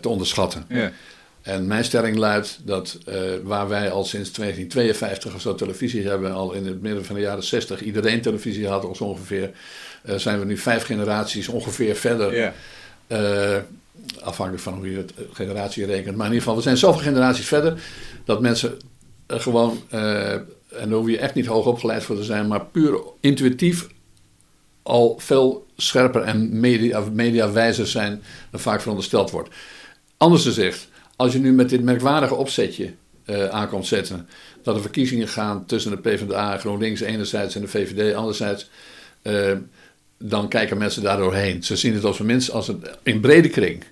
te 0.00 0.08
onderschatten. 0.08 0.64
Ja. 0.68 0.92
En 1.42 1.66
mijn 1.66 1.84
stelling 1.84 2.16
luidt 2.16 2.58
dat 2.64 2.98
waar 3.42 3.68
wij 3.68 3.90
al 3.90 4.04
sinds 4.04 4.30
1952 4.30 5.34
of 5.34 5.40
zo 5.40 5.54
televisie 5.54 6.06
hebben, 6.06 6.32
al 6.32 6.52
in 6.52 6.66
het 6.66 6.82
midden 6.82 7.04
van 7.04 7.14
de 7.14 7.20
jaren 7.20 7.42
60 7.42 7.82
iedereen 7.82 8.20
televisie 8.20 8.68
had, 8.68 8.84
ons 8.84 9.00
ongeveer, 9.00 9.50
zijn 10.04 10.38
we 10.38 10.44
nu 10.44 10.56
vijf 10.56 10.82
generaties 10.82 11.48
ongeveer 11.48 11.96
verder. 11.96 12.36
Ja. 12.36 12.52
Afhankelijk 14.20 14.62
van 14.62 14.74
hoe 14.74 14.90
je 14.90 14.96
het 14.96 15.14
eh, 15.14 15.24
generatie 15.32 15.86
rekent. 15.86 16.16
Maar 16.16 16.26
in 16.26 16.32
ieder 16.32 16.38
geval, 16.38 16.56
we 16.56 16.62
zijn 16.62 16.76
zoveel 16.76 17.00
generaties 17.00 17.46
verder 17.46 17.82
dat 18.24 18.40
mensen 18.40 18.78
eh, 19.26 19.40
gewoon, 19.40 19.82
eh, 19.88 20.32
en 20.32 20.88
daar 20.88 20.92
hoef 20.92 21.08
je 21.08 21.18
echt 21.18 21.34
niet 21.34 21.46
hoog 21.46 21.66
opgeleid 21.66 22.02
voor 22.02 22.16
te 22.16 22.24
zijn, 22.24 22.46
maar 22.46 22.66
puur 22.66 23.00
intuïtief 23.20 23.86
al 24.82 25.18
veel 25.18 25.66
scherper 25.76 26.22
en 26.22 26.60
media, 26.60 27.00
mediawijzer 27.12 27.86
zijn 27.86 28.22
dan 28.50 28.60
vaak 28.60 28.80
verondersteld 28.80 29.30
wordt. 29.30 29.54
Anders 30.16 30.42
gezegd, 30.42 30.88
als 31.16 31.32
je 31.32 31.38
nu 31.38 31.52
met 31.52 31.68
dit 31.68 31.82
merkwaardige 31.82 32.34
opzetje 32.34 32.94
eh 33.24 33.48
aankomt 33.48 33.86
zetten, 33.86 34.28
dat 34.62 34.74
er 34.74 34.80
verkiezingen 34.80 35.28
gaan 35.28 35.66
tussen 35.66 35.90
de 35.90 35.96
PvdA 35.96 36.52
en 36.52 36.58
GroenLinks 36.58 37.00
enerzijds 37.00 37.54
en 37.54 37.60
de 37.60 37.68
VVD 37.68 38.14
anderzijds, 38.14 38.70
dan 40.18 40.48
kijken 40.48 40.78
mensen 40.78 41.02
daar 41.02 41.16
doorheen. 41.18 41.62
Ze 41.62 41.76
zien 41.76 41.94
het 41.94 42.04
als 42.04 42.18
een 42.18 42.26
mens 42.26 42.50
als 42.50 42.68
een 42.68 42.84
in 43.02 43.20
brede 43.20 43.48
kring. 43.48 43.82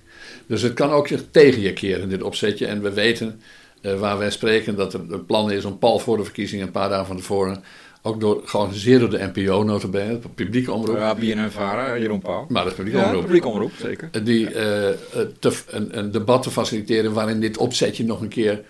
Dus 0.47 0.61
het 0.61 0.73
kan 0.73 0.91
ook 0.91 1.07
zich 1.07 1.23
tegen 1.31 1.61
je 1.61 1.73
keren, 1.73 2.09
dit 2.09 2.23
opzetje. 2.23 2.65
En 2.65 2.81
we 2.81 2.93
weten 2.93 3.41
eh, 3.81 3.99
waar 3.99 4.17
wij 4.17 4.29
spreken 4.31 4.75
dat 4.75 4.93
er 4.93 4.99
een 5.09 5.25
plan 5.25 5.51
is 5.51 5.65
om 5.65 5.77
pal 5.77 5.99
voor 5.99 6.17
de 6.17 6.23
verkiezingen, 6.23 6.65
een 6.65 6.71
paar 6.71 6.89
dagen 6.89 7.05
van 7.05 7.17
tevoren, 7.17 7.63
ook 8.01 8.19
door, 8.19 8.41
georganiseerd 8.45 8.99
door 8.99 9.09
de 9.09 9.29
NPO 9.33 9.63
notabene, 9.63 10.19
de 10.19 10.29
publieke 10.29 10.71
omroep. 10.71 10.97
Ja, 10.97 11.15
BNN 11.15 11.49
Vara, 11.49 11.97
Jeroen 11.97 12.19
Pauw. 12.19 12.45
Maar 12.49 12.67
is 12.67 12.73
publieke 12.73 12.99
Ja, 12.99 13.05
omroep. 13.05 13.21
publiek 13.21 13.45
omroep, 13.45 13.71
zeker. 13.79 14.09
Die 14.23 14.49
eh, 14.49 14.89
eh, 14.89 14.95
te, 15.39 15.51
een, 15.69 15.97
een 15.97 16.11
debat 16.11 16.43
te 16.43 16.51
faciliteren 16.51 17.13
waarin 17.13 17.39
dit 17.39 17.57
opzetje 17.57 18.03
nog 18.05 18.21
een 18.21 18.27
keer 18.27 18.61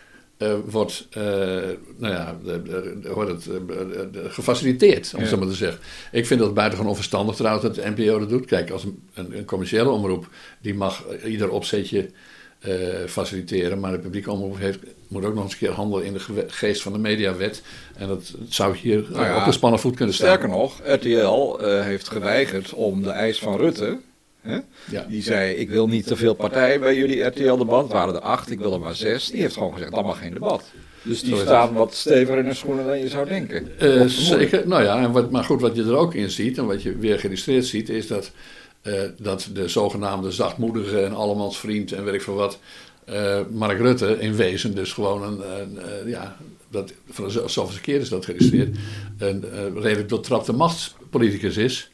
eh, 0.44 0.54
wordt 0.66 1.08
eh, 1.12 1.24
nou 1.98 2.14
ja, 2.14 2.38
de, 2.44 2.62
de- 2.64 2.98
de- 3.02 3.14
wordt 3.14 3.30
het, 3.32 3.48
eh, 3.48 3.54
de- 3.68 4.10
de- 4.12 4.30
gefaciliteerd, 4.30 5.14
om 5.16 5.22
Ja. 5.22 5.28
zo 5.28 5.38
maar 5.38 5.48
te 5.48 5.54
zeggen. 5.54 5.80
Ik 6.12 6.26
vind 6.26 6.40
dat 6.40 6.54
buitengewoon 6.54 6.90
onverstandig 6.92 7.36
trouwens 7.36 7.66
dat 7.66 7.76
de 7.76 7.90
NPO 7.96 8.20
dat 8.20 8.30
doet. 8.30 8.46
Kijk, 8.46 8.70
als 8.72 8.84
een, 8.84 9.00
een, 9.14 9.38
een 9.38 9.46
commerciële 9.46 9.90
omroep, 9.90 10.28
die 10.62 10.74
mag 10.74 11.04
ieder 11.26 11.50
opzetje 11.50 12.10
faciliteren, 13.08 13.80
maar 13.80 13.92
de 13.92 14.00
publieke 14.00 14.32
omroep 14.32 14.58
heeft, 14.58 14.80
moet 15.08 15.26
ook 15.26 15.34
nog 15.34 15.44
eens 15.44 15.52
een 15.54 15.60
keer 15.60 15.72
handelen 15.72 16.06
in 16.06 16.14
de 16.14 16.46
geest 16.48 16.82
van 16.82 16.92
de 16.94 17.00
mediawet. 17.00 17.62
En 17.98 18.08
dat, 18.08 18.34
zou 18.50 18.76
hier 18.78 19.06
Nou 19.12 19.26
ja, 19.26 19.38
op 19.42 19.46
een 19.48 19.54
spannen 19.54 19.80
voet 19.80 19.96
kunnen 19.96 20.16
staan. 20.16 20.28
Sterker 20.28 20.50
nog, 20.50 20.80
RTL 20.86 21.58
heeft 21.82 22.08
geweigerd 22.10 22.74
om 22.74 23.04
de 23.04 23.10
eis 23.10 23.40
van 23.40 23.58
Rutte. 23.58 23.98
Hè? 24.44 24.60
Ja. 24.90 25.06
Die 25.10 25.22
zei: 25.22 25.54
Ik 25.54 25.70
wil 25.70 25.88
niet 25.88 26.08
te 26.08 26.16
veel 26.16 26.34
partijen 26.34 26.80
bij 26.80 26.96
jullie 26.96 27.24
RTL-debat. 27.24 27.84
Het 27.84 27.92
waren 27.92 28.16
er 28.16 28.22
acht, 28.22 28.52
ik 28.52 28.60
wil 28.60 28.74
er 28.74 28.80
maar 28.80 28.96
zes. 28.96 29.30
Die 29.30 29.42
heeft 29.42 29.54
gewoon 29.54 29.74
gezegd: 29.74 29.92
Dat 29.92 30.04
mag 30.04 30.20
geen 30.20 30.34
debat. 30.34 30.64
Dus 31.04 31.22
die 31.22 31.38
staan 31.38 31.74
wat 31.74 31.94
steviger 31.94 32.38
in 32.38 32.46
de 32.46 32.54
schoenen 32.54 32.86
dan 32.86 33.00
je 33.00 33.10
zou 33.10 33.28
denken. 33.28 33.80
Eh, 33.80 34.06
zeker, 34.06 34.68
nou 34.68 34.84
ja, 34.84 35.02
en 35.02 35.12
wat, 35.12 35.32
maar 35.32 35.44
goed, 35.44 35.62
wat 35.62 35.76
je 35.76 35.84
er 35.84 35.96
ook 35.96 36.14
in 36.14 36.30
ziet 36.30 36.58
en 36.58 36.66
wat 36.66 36.82
je 36.82 36.98
weer 36.98 37.20
geregistreerd 37.20 37.66
ziet, 37.66 37.90
is 37.90 38.08
dat, 38.08 38.32
eh, 38.82 39.02
dat 39.18 39.50
de 39.54 39.68
zogenaamde 39.68 40.32
zachtmoedige 40.32 41.02
en 41.02 41.14
allemans 41.14 41.60
vriend 41.60 41.92
en 41.92 42.04
weet 42.04 42.14
ik 42.14 42.22
veel 42.22 42.34
wat, 42.34 42.60
eh, 43.06 43.40
Mark 43.52 43.80
Rutte 43.80 44.20
in 44.20 44.36
wezen 44.36 44.76
dus 44.76 44.94
gewoon 44.94 45.24
een, 45.24 45.42
een, 45.60 46.10
ja, 46.10 46.38
dat, 46.70 46.94
voor 47.10 47.26
de 47.26 47.32
zoveelste 47.32 47.82
keer 47.82 48.00
is 48.00 48.10
dat 48.10 48.26
geregistreerd, 48.26 48.78
een 49.18 49.46
redelijk 49.76 50.10
doortrapte 50.10 50.54
machtspoliticus 50.54 51.58
is. 51.58 51.92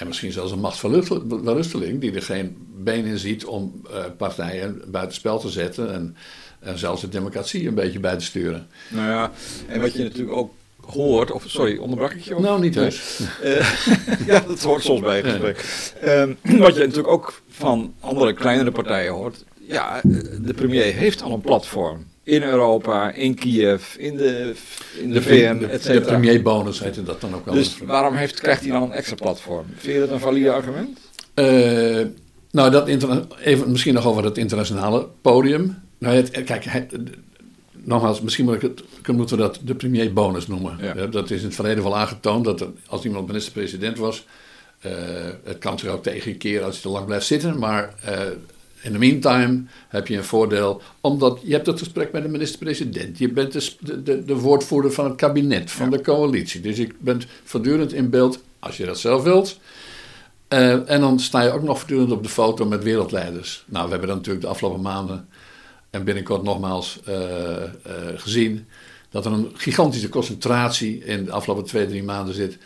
En 0.00 0.06
misschien 0.06 0.32
zelfs 0.32 0.52
een 0.52 0.60
machtsverlusteling 0.60 2.00
die 2.00 2.12
er 2.12 2.22
geen 2.22 2.56
been 2.76 3.04
in 3.04 3.18
ziet 3.18 3.44
om 3.44 3.82
eh, 3.90 4.04
partijen 4.16 4.82
buitenspel 4.86 5.38
te 5.38 5.48
zetten 5.48 5.92
en, 5.92 6.16
en 6.60 6.78
zelfs 6.78 7.00
de 7.00 7.08
democratie 7.08 7.68
een 7.68 7.74
beetje 7.74 8.00
bij 8.00 8.16
te 8.16 8.24
sturen. 8.24 8.66
Nou 8.88 9.08
ja, 9.08 9.30
en 9.66 9.80
wat 9.80 9.92
je 9.92 10.02
natuurlijk 10.02 10.36
ook 10.36 10.52
hoort, 10.86 11.30
of 11.30 11.44
sorry, 11.46 11.76
onderbrak 11.76 12.12
ik 12.12 12.20
je? 12.20 12.34
Nou, 12.38 12.60
niet 12.60 12.74
heus. 12.74 13.00
Eh, 13.42 14.26
ja, 14.26 14.40
dat 14.40 14.62
hoort 14.62 14.82
soms 14.82 15.00
bij 15.00 15.24
een 15.24 15.30
gesprek. 15.30 15.64
Ehm, 16.00 16.32
wat 16.64 16.74
je 16.74 16.80
natuurlijk 16.80 17.08
ook 17.08 17.42
van 17.48 17.94
andere 18.00 18.32
kleinere 18.32 18.70
partijen 18.70 19.12
hoort. 19.12 19.44
Ja, 19.66 19.96
eh, 19.96 20.02
de 20.40 20.54
premier 20.54 20.94
heeft 20.94 21.22
al 21.22 21.32
een 21.32 21.40
platform. 21.40 22.06
In 22.22 22.42
Europa, 22.42 23.12
in 23.12 23.34
Kiev, 23.34 23.94
in 23.96 24.16
de, 24.16 24.54
in 25.00 25.10
de, 25.10 25.22
VN, 25.22 25.58
de, 25.58 25.66
et 25.66 25.82
de 25.82 25.88
cetera. 25.88 26.04
premierbonus 26.04 26.80
heette 26.80 27.02
dat 27.02 27.20
dan 27.20 27.34
ook 27.34 27.44
wel. 27.44 27.54
Dus 27.54 27.78
waarom 27.84 28.14
heeft, 28.14 28.40
krijgt 28.40 28.60
hij 28.62 28.70
dan 28.70 28.82
een 28.82 28.92
extra 28.92 29.14
platform? 29.14 29.64
Vind 29.76 29.94
je 29.94 30.00
dat 30.00 30.10
een 30.10 30.20
valide 30.20 30.52
argument? 30.52 30.98
Eh, 31.34 32.06
nou, 32.50 32.70
dat 32.70 32.88
even 33.40 33.70
misschien 33.70 33.94
nog 33.94 34.06
over 34.06 34.24
het 34.24 34.38
internationale 34.38 35.06
podium. 35.20 35.78
Nou, 35.98 36.14
het, 36.16 36.30
kijk, 36.44 36.64
het- 36.64 36.92
nogmaals, 37.72 38.20
misschien 38.20 38.44
moet 38.44 38.54
ik 38.54 38.60
het, 38.62 39.16
moeten 39.16 39.36
we 39.36 39.42
dat 39.42 39.60
de 39.64 39.74
premierbonus 39.74 40.46
noemen. 40.46 40.78
Ja. 40.80 41.06
Dat 41.06 41.30
is 41.30 41.38
in 41.40 41.46
het 41.46 41.54
verleden 41.54 41.82
wel 41.82 41.96
aangetoond 41.96 42.44
dat 42.44 42.60
er, 42.60 42.68
als 42.86 43.04
iemand 43.04 43.26
minister-president 43.26 43.98
was, 43.98 44.26
eh, 44.80 44.92
het 45.44 45.58
kan 45.58 45.78
zich 45.78 45.88
ook 45.88 46.02
tegen 46.02 46.30
je 46.30 46.36
keren 46.36 46.64
als 46.66 46.76
je 46.76 46.82
te 46.82 46.88
lang 46.88 47.06
blijft 47.06 47.26
zitten, 47.26 47.58
maar 47.58 47.94
eh, 48.04 48.18
in 48.82 48.92
de 48.92 48.98
meantime 48.98 49.62
heb 49.88 50.06
je 50.06 50.16
een 50.16 50.24
voordeel, 50.24 50.82
omdat 51.00 51.40
je 51.44 51.52
hebt 51.52 51.66
het 51.66 51.78
gesprek 51.78 52.12
met 52.12 52.22
de 52.22 52.28
minister-president. 52.28 53.18
Je 53.18 53.28
bent 53.32 53.52
de, 53.52 53.76
de, 53.80 54.02
de, 54.02 54.24
de 54.24 54.36
woordvoerder 54.36 54.92
van 54.92 55.04
het 55.04 55.14
kabinet, 55.16 55.70
van 55.70 55.90
Ja. 55.90 55.96
de 55.96 56.02
coalitie. 56.02 56.60
Dus 56.60 56.76
je 56.76 56.88
bent 56.98 57.26
voortdurend 57.44 57.92
in 57.92 58.10
beeld, 58.10 58.38
als 58.58 58.76
je 58.76 58.86
dat 58.86 58.98
zelf 58.98 59.22
wilt. 59.22 59.58
Eh, 60.48 60.90
en 60.90 61.00
dan 61.00 61.20
sta 61.20 61.42
je 61.42 61.50
ook 61.50 61.62
nog 61.62 61.78
voortdurend 61.78 62.10
op 62.12 62.22
de 62.22 62.28
foto 62.28 62.64
met 62.64 62.82
wereldleiders. 62.82 63.64
Nou, 63.66 63.84
we 63.84 63.90
hebben 63.90 64.08
dat 64.08 64.16
natuurlijk 64.16 64.44
de 64.44 64.50
afgelopen 64.50 64.80
maanden 64.80 65.28
en 65.90 66.04
binnenkort 66.04 66.42
nogmaals 66.42 67.00
eh, 67.04 67.62
eh, 67.62 67.70
gezien. 68.16 68.66
Dat 69.10 69.24
er 69.26 69.32
een 69.32 69.50
gigantische 69.54 70.08
concentratie 70.08 71.04
in 71.04 71.24
de 71.24 71.32
afgelopen 71.32 71.64
twee, 71.64 71.86
drie 71.86 72.02
maanden 72.02 72.34
zit. 72.34 72.58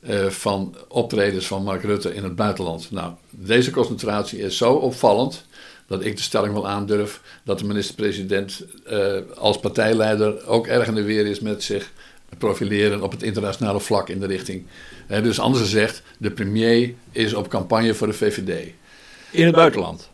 Eh, 0.00 0.26
van 0.26 0.76
optredens 0.88 1.46
van 1.46 1.62
Mark 1.62 1.82
Rutte 1.82 2.14
in 2.14 2.24
het 2.24 2.36
buitenland. 2.36 2.90
Nou, 2.90 3.12
deze 3.30 3.70
concentratie 3.70 4.38
is 4.38 4.56
zo 4.56 4.72
opvallend. 4.72 5.44
dat 5.86 6.04
ik 6.04 6.16
de 6.16 6.22
stelling 6.22 6.52
wel 6.52 6.68
aandurf. 6.68 7.20
dat 7.44 7.58
de 7.58 7.64
minister-president 7.64 8.64
eh, 8.86 9.16
als 9.36 9.58
partijleider 9.60 10.46
ook 10.46 10.66
erg 10.66 10.86
in 10.86 10.94
de 10.94 11.02
weer 11.02 11.26
is 11.26 11.40
met 11.40 11.62
zich 11.62 11.92
profileren 12.38 13.02
op 13.02 13.10
het 13.10 13.22
internationale 13.22 13.80
vlak 13.80 14.08
in 14.08 14.20
de 14.20 14.26
richting. 14.26 14.66
Dus 15.06 15.40
anders 15.40 15.62
gezegd, 15.64 16.02
de 16.18 16.30
premier 16.30 16.94
is 17.12 17.34
op 17.34 17.48
campagne 17.48 17.94
voor 17.94 18.06
de 18.06 18.12
VVD. 18.12 18.72
In 19.30 19.46
het 19.46 19.54
buitenland. 19.54 20.10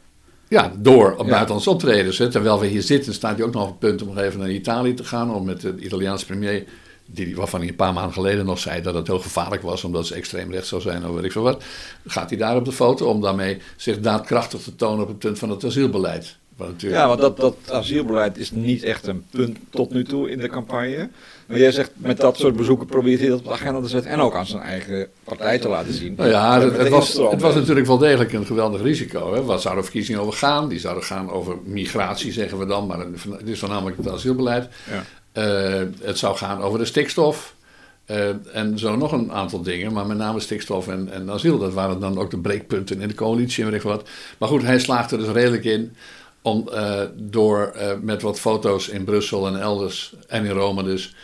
Ja, 0.48 0.72
door 0.76 1.12
op 1.12 1.24
Ja. 1.24 1.30
buitenlandse 1.30 1.70
optredens. 1.70 2.18
Hè. 2.18 2.30
Terwijl 2.30 2.60
we 2.60 2.66
hier 2.66 2.82
zitten, 2.82 3.14
staat 3.14 3.36
hij 3.36 3.46
ook 3.46 3.52
nog 3.52 3.62
op 3.62 3.68
het 3.68 3.78
punt 3.78 4.02
om 4.02 4.18
even 4.18 4.40
naar 4.40 4.50
Italië 4.50 4.94
te 4.94 5.04
gaan. 5.04 5.34
Om 5.34 5.44
met 5.44 5.60
de 5.60 5.74
Italiaanse 5.78 6.26
premier, 6.26 6.64
die, 7.06 7.36
waarvan 7.36 7.60
hij 7.60 7.68
een 7.68 7.76
paar 7.76 7.92
maanden 7.92 8.12
geleden 8.12 8.46
nog 8.46 8.58
zei 8.58 8.82
dat 8.82 8.94
het 8.94 9.06
heel 9.06 9.18
gevaarlijk 9.18 9.62
was. 9.62 9.84
omdat 9.84 10.06
ze 10.06 10.14
extreem 10.14 10.52
rechts 10.52 10.68
zou 10.68 10.82
zijn 10.82 11.06
of 11.06 11.14
weet 11.14 11.25
ik 11.25 11.32
veel 11.32 11.42
wat. 11.42 11.64
Gaat 12.06 12.28
hij 12.28 12.38
daar 12.38 12.56
op 12.56 12.64
de 12.64 12.72
foto 12.72 13.06
om 13.06 13.20
daarmee 13.20 13.58
zich 13.76 14.00
daadkrachtig 14.00 14.62
te 14.62 14.76
tonen 14.76 15.02
op 15.02 15.08
het 15.08 15.18
punt 15.18 15.38
van 15.38 15.50
het 15.50 15.64
asielbeleid. 15.64 16.36
Ja, 16.76 17.08
want 17.08 17.20
dat, 17.20 17.36
dat 17.36 17.56
asielbeleid 17.70 18.38
is 18.38 18.50
niet 18.50 18.82
echt 18.82 19.06
een 19.06 19.25
punt 19.30 19.58
tot 19.70 19.90
nu 19.90 20.04
toe 20.04 20.30
in 20.30 20.38
de 20.38 20.48
campagne. 20.48 21.08
Maar 21.46 21.58
jij 21.58 21.72
zegt, 21.72 21.90
met 21.94 22.16
dat 22.16 22.36
soort 22.36 22.56
bezoeken 22.56 22.86
probeert 22.86 23.20
hij 23.20 23.28
dat 23.28 23.38
op 23.38 23.44
de 23.44 23.50
agenda 23.50 23.80
te 23.80 23.88
zetten 23.88 24.10
en 24.10 24.20
ook 24.20 24.34
aan 24.34 24.46
zijn 24.46 24.62
eigen 24.62 25.08
partij 25.25 25.58
te 25.58 25.68
laten 25.68 25.92
zien. 25.92 26.14
Nou 26.16 26.28
ja, 26.30 26.60
het, 26.60 26.88
was, 26.88 27.12
het 27.12 27.40
was 27.40 27.54
natuurlijk 27.54 27.86
wel 27.86 27.98
degelijk 27.98 28.32
een 28.32 28.46
geweldig 28.46 28.82
risico. 28.82 29.34
Hè? 29.34 29.42
Wat 29.42 29.62
zouden 29.62 29.84
verkiezingen 29.84 30.20
over 30.20 30.32
gaan? 30.32 30.68
Die 30.68 30.78
zouden 30.78 31.04
gaan 31.04 31.30
over 31.30 31.56
migratie, 31.64 32.32
zeggen 32.32 32.58
we 32.58 32.66
dan, 32.66 32.86
maar 32.86 32.98
het 32.98 33.48
is 33.48 33.58
voornamelijk 33.58 33.96
het 33.96 34.08
asielbeleid. 34.08 34.68
Ja. 34.90 35.04
Eh, 35.36 35.82
het 36.00 36.18
zou 36.18 36.36
gaan 36.36 36.60
over 36.62 36.78
de 36.78 36.84
stikstof. 36.84 37.54
eh, 38.06 38.28
en 38.52 38.78
zo 38.78 38.96
nog 38.96 39.12
een 39.12 39.32
aantal 39.32 39.62
dingen, 39.62 39.92
maar 39.92 40.06
met 40.06 40.16
name 40.16 40.40
stikstof 40.40 40.88
en, 40.88 41.08
en 41.12 41.30
asiel. 41.30 41.58
Dat 41.58 41.72
waren 41.72 42.00
dan 42.00 42.18
ook 42.18 42.30
de 42.30 42.38
breekpunten 42.38 43.00
in 43.00 43.08
de 43.08 43.14
coalitie 43.14 43.64
en 43.64 43.70
weet 43.70 43.78
ik 43.78 43.86
wat. 43.86 44.08
Maar 44.38 44.48
goed, 44.48 44.62
hij 44.62 44.78
slaagt 44.78 45.10
er 45.10 45.18
dus 45.18 45.28
redelijk 45.28 45.64
in 45.64 45.94
om 46.42 46.68
eh, 46.68 47.00
door 47.14 47.76
met 48.02 48.22
wat 48.22 48.40
foto's 48.40 48.88
in 48.88 49.04
Brussel 49.04 49.46
en 49.46 49.60
elders 49.60 50.14
en 50.28 50.44
in 50.44 50.50
Rome 50.50 50.82
dus 50.82 51.14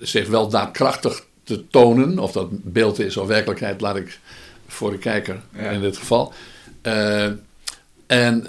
zich 0.00 0.28
wel 0.28 0.48
daadkrachtig 0.48 1.24
te 1.44 1.68
tonen. 1.68 2.18
Of 2.18 2.32
dat 2.32 2.48
beeld 2.50 2.98
is 2.98 3.16
of 3.16 3.26
werkelijkheid, 3.26 3.80
laat 3.80 3.96
ik 3.96 4.18
voor 4.66 4.90
de 4.90 4.98
kijker 4.98 5.40
Ja. 5.52 5.70
in 5.70 5.80
dit 5.80 5.96
geval. 5.96 6.32
En, 8.06 8.46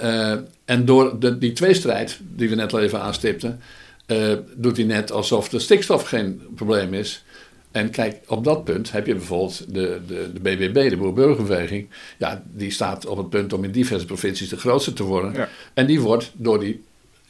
en 0.65 0.85
door 0.85 1.19
de, 1.19 1.37
die 1.37 1.53
tweestrijd 1.53 2.17
die 2.21 2.49
we 2.49 2.55
net 2.55 2.73
al 2.73 2.79
even 2.79 3.01
aanstipten, 3.01 3.61
eh, 4.09 4.33
doet 4.55 4.77
hij 4.77 4.85
net 4.85 5.11
alsof 5.11 5.49
de 5.49 5.59
stikstof 5.59 6.07
geen 6.07 6.41
probleem 6.55 6.93
is. 6.93 7.23
En 7.71 7.89
kijk, 7.89 8.17
op 8.27 8.43
dat 8.43 8.63
punt 8.63 8.91
heb 8.91 9.07
je 9.07 9.15
bijvoorbeeld 9.15 9.73
de, 9.73 9.99
de, 10.07 10.31
de 10.33 10.39
BBB, 10.39 10.89
de 10.89 10.97
Boer-Burgerbeweging. 10.97 11.89
Ja, 12.17 12.43
die 12.45 12.71
staat 12.71 13.05
op 13.05 13.17
het 13.17 13.29
punt 13.29 13.53
om 13.53 13.63
in 13.63 13.71
diverse 13.71 14.05
provincies 14.05 14.49
de 14.49 14.57
grootste 14.57 14.93
te 14.93 15.03
worden. 15.03 15.33
Ja. 15.33 15.49
En 15.73 15.85
die 15.85 15.99
wordt 15.99 16.31
door 16.33 16.59
die 16.59 16.83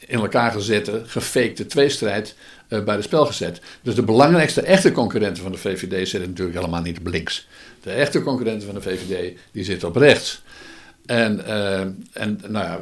in 0.06 0.18
elkaar 0.18 0.52
gezette, 0.52 1.02
gefakte 1.06 1.66
tweestrijd 1.66 2.34
eh 2.68 2.84
bij 2.84 2.96
de 2.96 3.02
spel 3.02 3.26
gezet. 3.26 3.60
Dus 3.82 3.94
de 3.94 4.02
belangrijkste 4.02 4.60
echte 4.60 4.92
concurrenten 4.92 5.42
van 5.42 5.52
de 5.52 5.58
VVD 5.58 6.08
zitten 6.08 6.28
natuurlijk 6.28 6.58
helemaal 6.58 6.82
niet 6.82 6.98
op 6.98 7.06
links. 7.06 7.48
De 7.82 7.90
echte 7.90 8.22
concurrenten 8.22 8.66
van 8.66 8.74
de 8.74 8.82
VVD, 8.82 9.38
die 9.52 9.64
zitten 9.64 9.88
op 9.88 9.96
rechts. 9.96 10.42
En, 11.10 11.46
eh, 11.46 11.80
en 12.12 12.40
nou 12.48 12.64
ja, 12.64 12.80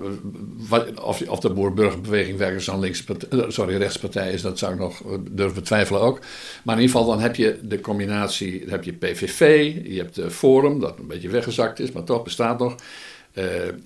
of, 1.29 1.41
de 1.41 1.51
boer-burgerbeweging 1.51 2.39
linkse 2.79 3.05
partij, 3.05 3.39
eh, 3.39 3.45
sorry, 3.49 3.77
rechtspartij 3.77 4.33
is, 4.33 4.43
dat 4.43 4.59
zou 4.59 4.73
ik 4.73 4.79
nog 4.79 5.03
eh, 5.03 5.19
durven 5.31 5.55
betwijfelen 5.55 6.01
ook. 6.01 6.21
Maar 6.65 6.77
in 6.77 6.81
ieder 6.81 6.97
geval, 6.97 7.11
dan 7.11 7.21
heb 7.23 7.37
je 7.37 7.59
de 7.63 7.81
combinatie, 7.81 8.61
dan 8.61 8.71
heb 8.71 8.85
je 8.85 8.93
PVV, 8.93 9.73
je 9.85 9.99
hebt 9.99 10.33
Forum, 10.33 10.81
dat 10.81 10.99
een 10.99 11.07
beetje 11.07 11.29
weggezakt 11.29 11.81
is, 11.81 11.93
maar 11.93 12.05
toch 12.05 12.23
bestaat 12.23 12.59
nog. 12.59 12.75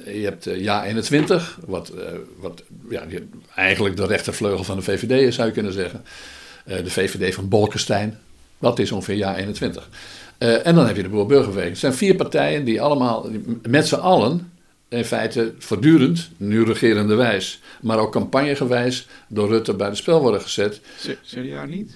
Je 0.04 0.22
hebt 0.22 0.46
eh, 0.46 0.60
Ja 0.60 0.84
21, 0.84 1.58
wat, 1.66 1.92
wat 2.38 2.62
ja, 2.88 3.02
eigenlijk 3.54 3.96
de 3.96 4.06
rechtervleugel 4.06 4.64
van 4.64 4.76
de 4.76 4.82
VVD 4.82 5.10
is, 5.10 5.34
zou 5.34 5.46
je 5.46 5.54
kunnen 5.54 5.72
zeggen. 5.72 6.04
De 6.64 6.90
VVD 6.90 7.34
van 7.34 7.48
Bolkestein, 7.48 8.18
dat 8.58 8.78
is 8.78 8.92
ongeveer 8.92 9.16
Ja 9.16 9.36
21. 9.36 9.88
Eh, 10.42 10.66
en 10.66 10.74
dan 10.74 10.86
heb 10.86 10.96
je 10.96 11.02
de 11.02 11.08
Boer-Burgerbeweging. 11.08 11.70
Het 11.72 11.80
zijn 11.80 11.94
vier 11.94 12.14
partijen 12.14 12.64
die 12.64 12.80
allemaal, 12.82 13.26
met 13.68 13.86
z'n 13.88 13.94
allen, 13.94 14.52
in 14.88 15.04
feite 15.04 15.52
voortdurend, 15.58 16.30
nu 16.36 16.64
regerende 16.64 17.14
wijs, 17.14 17.60
maar 17.80 17.98
ook 17.98 18.12
campagnegewijs, 18.12 19.06
door 19.28 19.48
Rutte 19.48 19.74
bij 19.74 19.90
de 19.90 19.96
spel 19.96 20.20
worden 20.20 20.40
gezet. 20.40 20.80
CDA 21.26 21.64
niet? 21.64 21.92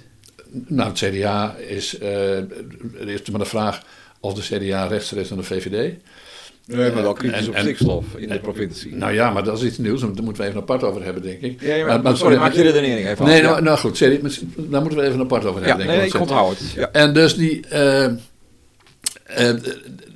Nou, 0.51 0.89
het 0.89 0.99
CDA 0.99 1.55
is, 1.69 1.99
eh 1.99 2.37
er 3.01 3.09
is 3.09 3.31
maar 3.31 3.41
de 3.41 3.47
vraag 3.47 3.83
of 4.21 4.35
de 4.35 4.57
CDA 4.57 4.87
rechtser 4.87 5.19
is 5.19 5.29
dan 5.29 5.39
de 5.39 5.45
VVD. 5.45 5.95
Nee, 6.67 6.93
maar 6.93 7.03
wel 7.03 7.13
kritisch 7.13 7.41
en- 7.41 7.49
op 7.49 7.57
stikstof 7.59 8.05
in 8.17 8.29
de 8.29 8.39
provincie. 8.39 8.95
Nou 8.97 9.13
ja, 9.13 9.31
maar 9.31 9.45
dat 9.45 9.59
is 9.59 9.65
iets 9.65 9.79
nieuws, 9.79 10.01
daar 10.01 10.11
moeten 10.23 10.43
we 10.43 10.49
even 10.49 10.61
apart 10.61 10.83
over 10.83 11.05
hebben, 11.05 11.23
denk 11.23 11.41
ik. 11.41 11.61
ja, 11.61 11.75
ja, 11.75 11.97
maar, 11.99 12.17
sorry, 12.17 12.37
maak 12.37 12.53
je 12.53 12.63
redenering 12.63 13.09
even 13.09 13.25
Nee, 13.25 13.47
af. 13.47 13.51
nou, 13.51 13.63
nou 13.63 13.79
goed, 13.79 13.99
daar 13.99 14.81
moeten 14.81 14.99
we 14.99 15.05
even 15.07 15.21
apart 15.21 15.45
over 15.45 15.65
hebben, 15.65 15.87
nee, 15.87 15.87
denk 15.87 15.99
nee, 15.99 16.09
ik. 16.09 16.15
ik 16.15 16.21
onthoud 16.21 16.59
het. 16.59 16.71
Ja. 16.71 16.89
En 16.93 17.15
dus 17.15 17.37
die. 17.37 17.67
eh, 17.69 18.13
eh, 19.27 19.49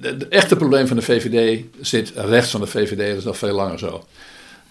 de- 0.00 0.16
de 0.16 0.26
echte 0.28 0.56
probleem 0.56 0.86
van 0.86 0.96
de 0.96 1.02
VVD 1.02 1.64
zit 1.80 2.12
rechts 2.16 2.50
van 2.50 2.60
de 2.60 2.66
VVD, 2.66 3.08
dat 3.08 3.16
is 3.16 3.24
nog 3.24 3.38
veel 3.38 3.54
langer 3.54 3.78
zo. 3.78 4.04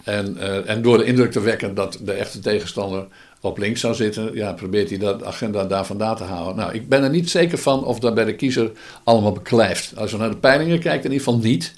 En, 0.04 0.36
eh, 0.38 0.70
en 0.70 0.82
door 0.82 0.98
de 0.98 1.04
indruk 1.04 1.30
te 1.32 1.40
wekken 1.40 1.74
dat 1.74 1.98
de 2.02 2.12
echte 2.12 2.38
tegenstander 2.38 3.06
op 3.40 3.58
links 3.58 3.80
zou 3.80 3.94
zitten, 3.94 4.34
ja, 4.34 4.52
probeert 4.52 4.88
hij 4.88 4.98
dat 4.98 5.24
agenda 5.24 5.64
daar 5.64 5.86
vandaan 5.86 6.16
te 6.16 6.24
houden. 6.24 6.56
Nou, 6.56 6.74
ik 6.74 6.88
ben 6.88 7.02
er 7.02 7.10
niet 7.10 7.30
zeker 7.30 7.58
van 7.58 7.84
of 7.84 7.98
dat 7.98 8.14
bij 8.14 8.24
de 8.24 8.34
kiezer 8.34 8.70
allemaal 9.04 9.32
beklijft. 9.32 9.92
Als 9.96 10.12
we 10.12 10.18
naar 10.18 10.30
de 10.30 10.36
peilingen 10.36 10.78
kijken, 10.78 11.04
in 11.04 11.12
ieder 11.12 11.26
geval 11.26 11.40
niet. 11.40 11.74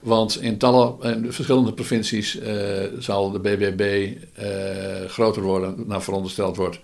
Want 0.00 0.40
in 0.42 0.58
tallen 0.58 0.94
in 1.02 1.32
verschillende 1.32 1.72
provincies 1.72 2.38
eh, 2.38 2.54
zal 2.98 3.30
de 3.30 3.38
BBB 3.38 4.08
eh, 4.34 4.46
groter 5.08 5.42
worden, 5.42 5.74
naar 5.86 6.02
verondersteld 6.02 6.56
wordt, 6.56 6.76
eh, 6.76 6.82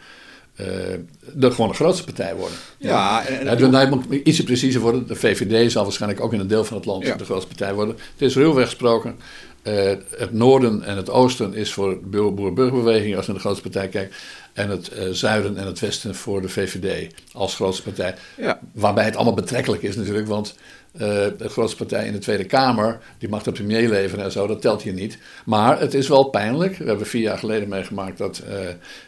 de 0.57 1.51
gewoon 1.51 1.69
de 1.69 1.75
grootste 1.77 2.05
partij 2.05 2.35
worden. 2.35 2.57
Ja, 2.79 3.27
en, 3.27 3.39
en- 3.39 3.45
Ja, 3.45 3.55
dus 3.55 3.71
daar 3.71 3.89
moet 3.89 4.05
ietsje 4.25 4.45
preciezer 4.45 4.81
worden. 4.81 5.07
De 5.07 5.15
VVD 5.15 5.73
zal 5.73 5.83
waarschijnlijk 5.83 6.21
ook 6.21 6.33
in 6.33 6.41
een 6.41 6.47
deel 6.49 6.65
van 6.65 6.77
het 6.77 6.87
land 6.87 7.07
Ja. 7.07 7.15
de 7.17 7.25
grootste 7.25 7.49
partij 7.49 7.75
worden. 7.75 7.97
Het 8.13 8.23
is 8.23 8.35
ruwweg 8.35 8.65
gesproken. 8.65 9.17
eh, 9.63 9.93
het 10.11 10.33
noorden 10.33 10.83
en 10.83 10.97
het 10.97 11.11
oosten 11.11 11.55
is 11.55 11.73
voor 11.73 11.89
de 11.91 11.97
boer- 12.07 12.35
boer-burgerbeweging 12.35 13.17
als 13.17 13.27
je 13.27 13.33
naar 13.33 13.41
de 13.43 13.47
grootste 13.49 13.71
partij 13.71 13.89
kijkt. 13.89 14.15
En 14.57 14.71
het 14.71 14.89
eh, 14.89 15.09
zuiden 15.11 15.57
en 15.57 15.67
het 15.67 15.81
westen 15.81 16.15
voor 16.15 16.43
de 16.43 16.49
VVD 16.49 17.15
als 17.33 17.55
grootste 17.55 17.83
partij. 17.83 18.15
ja. 18.37 18.61
Waarbij 18.73 19.05
het 19.05 19.17
allemaal 19.17 19.35
betrekkelijk 19.35 19.83
is 19.83 19.97
natuurlijk, 19.97 20.27
want 20.27 20.55
eh, 20.93 21.01
de 21.39 21.49
grootste 21.49 21.77
partij 21.77 22.07
in 22.07 22.13
de 22.13 22.19
Tweede 22.19 22.45
Kamer, 22.45 22.99
die 23.19 23.29
mag 23.29 23.43
de 23.43 23.53
premier 23.53 23.89
leveren 23.89 24.25
en 24.25 24.33
zo, 24.33 24.47
dat 24.47 24.61
telt 24.61 24.83
hier 24.83 24.93
niet. 24.93 25.19
Maar 25.45 25.81
het 25.81 25.95
is 25.95 26.09
wel 26.09 26.25
pijnlijk. 26.25 26.77
We 26.77 26.85
hebben 26.85 27.07
vier 27.07 27.23
jaar 27.23 27.39
geleden 27.39 27.69
meegemaakt 27.69 28.19
dat, 28.19 28.39
eh, 28.39 28.59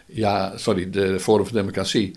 ja, 0.06 0.56
sorry, 0.56 0.90
de 0.90 1.20
Forum 1.20 1.44
voor 1.46 1.56
Democratie, 1.56 2.16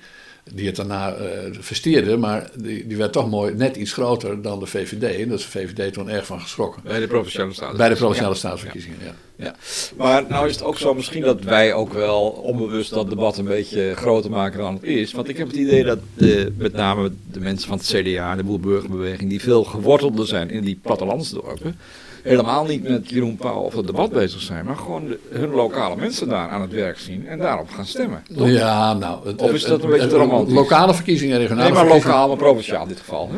die 0.54 0.66
het 0.68 0.76
daarna 0.76 1.14
eh 1.14 1.28
versteerde, 1.60 2.18
maar 2.18 2.50
die, 2.56 2.88
die 2.88 2.98
werd 2.98 3.12
toch 3.12 3.30
mooi 3.30 3.54
net 3.56 3.76
iets 3.76 3.94
groter 3.94 4.42
dan 4.42 4.60
de 4.60 4.66
VVD. 4.66 5.04
En 5.20 5.28
daar 5.28 5.38
is 5.38 5.44
de 5.52 5.60
VVD 5.60 5.94
toen 5.94 6.10
erg 6.10 6.26
van 6.26 6.42
geschrokken. 6.42 6.82
Bij 6.84 7.00
de 7.00 7.08
provinciale 7.08 7.54
staten. 7.54 7.78
Bij 7.78 7.90
de 7.90 7.96
provinciale 7.96 8.32
Ja. 8.34 8.38
staatsverkiezingen, 8.40 8.98
ja. 9.04 9.14
Ja. 9.36 9.56
Maar 9.98 10.26
nou 10.30 10.48
is 10.48 10.56
het 10.56 10.64
ook 10.64 10.78
zo 10.78 10.94
misschien 10.94 11.22
dat 11.22 11.44
wij 11.44 11.74
ook 11.74 11.94
wel 11.94 12.22
onbewust 12.30 12.90
dat 12.90 13.10
debat 13.10 13.38
een 13.38 13.46
beetje 13.46 13.94
groter 13.96 14.30
maken 14.32 14.60
dan 14.60 14.74
het 14.74 14.84
is. 14.84 15.12
Want 15.12 15.30
ik 15.30 15.38
heb 15.38 15.48
het 15.48 15.56
idee 15.56 15.84
dat 15.84 16.00
de, 16.14 16.54
met 16.58 16.74
name 16.74 17.12
de 17.32 17.40
mensen 17.40 17.68
van 17.68 17.78
het 17.78 17.88
CDA, 17.88 18.36
de 18.36 18.44
boerburgerbeweging, 18.44 19.30
die 19.30 19.42
veel 19.42 19.64
gewortelder 19.64 20.28
zijn 20.28 20.50
in 20.50 20.64
die 20.64 20.80
plattelandsdorpen, 20.82 21.76
helemaal 22.24 22.66
niet 22.66 22.84
met 22.90 23.10
Jeroen 23.10 23.36
Pauw 23.36 23.62
of 23.62 23.74
het 23.75 23.88
debat 23.88 24.12
bezig 24.12 24.42
zijn, 24.42 24.66
maar 24.66 24.75
gewoon 24.75 25.08
de- 25.08 25.20
hun 25.30 25.50
lokale 25.50 25.96
mensen 25.96 26.28
daar 26.28 26.50
aan 26.50 26.62
het 26.62 26.72
werk 26.72 27.00
zien 27.00 27.28
en 27.28 27.40
daarop 27.40 27.70
gaan 27.70 27.86
stemmen. 27.86 28.24
Toch? 28.38 28.48
Ja, 28.50 28.94
nou... 28.94 29.28
het- 29.28 29.42
Of 29.42 29.51
is 29.54 29.63
dat 29.63 29.84
een 29.84 29.90
beetje 29.90 30.08
romantisch? 30.10 30.54
Lokale 30.54 30.94
verkiezingen, 30.94 31.38
regionale 31.38 31.63
Nee, 31.63 31.72
maar 31.74 31.82
verkiezingen. 31.86 32.16
lokaal, 32.18 32.28
maar 32.28 32.38
provinciaal 32.46 32.82
in 32.82 32.88
dit 32.88 33.00
geval. 33.00 33.30
Hè? 33.32 33.38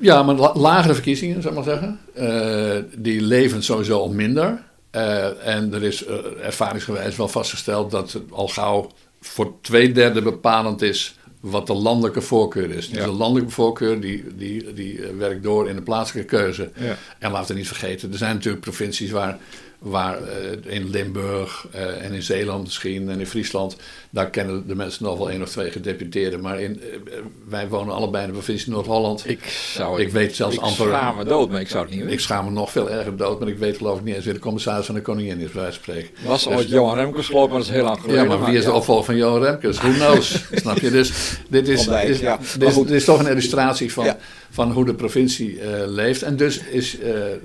Ja, 0.00 0.22
maar 0.22 0.34
la- 0.34 0.52
lagere 0.54 0.94
verkiezingen, 0.94 1.42
zou 1.42 1.54
ik 1.58 1.64
maar 1.64 1.74
zeggen. 1.78 2.00
Eh, 2.14 2.82
die 2.98 3.20
leven 3.22 3.62
sowieso 3.62 3.98
al 3.98 4.08
minder. 4.12 4.62
Eh, 4.90 5.46
en 5.54 5.74
er 5.74 5.82
is 5.82 6.04
eh, 6.04 6.14
ervaringsgewijs 6.42 7.16
wel 7.16 7.28
vastgesteld 7.28 7.90
dat 7.90 8.12
het 8.12 8.22
al 8.30 8.48
gauw 8.48 8.90
voor 9.20 9.52
twee 9.60 9.92
derde 9.92 10.22
bepalend 10.22 10.82
is 10.82 11.18
wat 11.50 11.66
de 11.66 11.74
landelijke 11.74 12.20
voorkeur 12.20 12.70
is. 12.70 12.88
Dus 12.88 12.98
Ja. 12.98 13.04
de 13.04 13.12
landelijke 13.12 13.50
voorkeur 13.50 14.00
die, 14.00 14.24
die, 14.36 14.72
die 14.72 15.02
eh, 15.06 15.16
werkt 15.18 15.42
door 15.42 15.68
in 15.68 15.76
de 15.76 15.82
plaatselijke 15.82 16.36
keuze. 16.36 16.70
Ja. 16.76 16.96
En 17.18 17.30
laten 17.30 17.52
we 17.52 17.58
niet 17.58 17.68
vergeten, 17.68 18.12
er 18.12 18.18
zijn 18.18 18.34
natuurlijk 18.34 18.62
provincies 18.62 19.10
waar, 19.10 19.38
waar 19.84 20.22
eh, 20.22 20.74
in 20.74 20.90
Limburg 20.90 21.66
eh, 21.72 22.04
en 22.04 22.12
in 22.12 22.22
Zeeland 22.22 22.64
misschien 22.64 23.08
en 23.08 23.20
in 23.20 23.26
Friesland, 23.26 23.76
daar 24.10 24.30
kennen 24.30 24.66
de 24.66 24.74
mensen 24.74 25.04
nog 25.04 25.18
wel 25.18 25.30
één 25.30 25.42
of 25.42 25.48
twee 25.50 25.70
gedeputeerden. 25.70 26.40
Maar 26.40 26.60
in, 26.60 26.80
eh, 26.82 27.18
wij 27.48 27.68
wonen 27.68 27.94
allebei 27.94 28.22
in 28.24 28.28
de 28.30 28.36
provincie 28.36 28.70
Noord-Holland. 28.72 29.28
Ik 29.28 29.44
zou 29.74 30.00
Ik 30.00 30.08
weet 30.12 30.34
zelfs 30.34 30.54
ik 30.56 30.60
amper- 30.62 30.86
schaam 30.86 31.16
me 31.16 31.24
dood, 31.24 31.50
maar 31.50 31.60
ik 31.60 31.68
zou 31.68 31.82
het 31.82 31.90
niet 31.92 32.00
Ik 32.02 32.06
weten. 32.08 32.22
schaam 32.22 32.44
me 32.44 32.50
nog 32.50 32.70
veel 32.70 32.90
erger 32.90 33.16
dood, 33.16 33.38
maar 33.40 33.48
ik 33.48 33.58
weet 33.58 33.76
geloof 33.76 33.98
ik 33.98 34.04
niet 34.04 34.14
eens 34.14 34.24
wie 34.24 34.34
de 34.34 34.38
commissaris 34.38 34.86
van 34.86 34.94
de 34.94 35.02
koningin 35.02 35.38
is, 35.40 35.50
bij 35.50 35.60
wijze 35.62 35.76
spreken. 35.78 36.10
Was 36.26 36.48
ooit 36.48 36.68
Johan 36.68 36.94
Remkes 36.96 37.26
geloof 37.26 37.44
ik, 37.44 37.50
maar 37.50 37.58
dat 37.58 37.68
is 37.68 37.74
heel 37.74 37.84
lang 37.84 38.00
geleden. 38.00 38.22
Ja, 38.22 38.28
maar 38.36 38.44
wie 38.50 38.58
is 38.58 38.64
de 38.64 38.72
opvolger 38.72 39.04
van 39.04 39.16
Johan 39.16 39.42
Remkes? 39.42 39.76
Who 39.76 39.90
knows? 39.92 40.44
Snap 40.52 40.78
je? 40.78 40.90
Dus 40.90 41.12
dit 41.48 41.68
is, 41.68 41.86
is- 41.86 42.20
ja. 42.20 42.36
dit 42.58 42.68
is, 42.68 42.74
goed. 42.74 42.86
dit 42.86 42.96
is 42.96 43.04
toch 43.04 43.18
een 43.20 43.30
illustratie 43.30 43.92
van, 43.92 44.04
Ja. 44.04 44.18
van 44.50 44.70
hoe 44.72 44.84
de 44.84 44.94
provincie 44.94 45.58
leeft. 45.86 46.22
En 46.22 46.36
dus 46.36 46.58
is, 46.58 46.96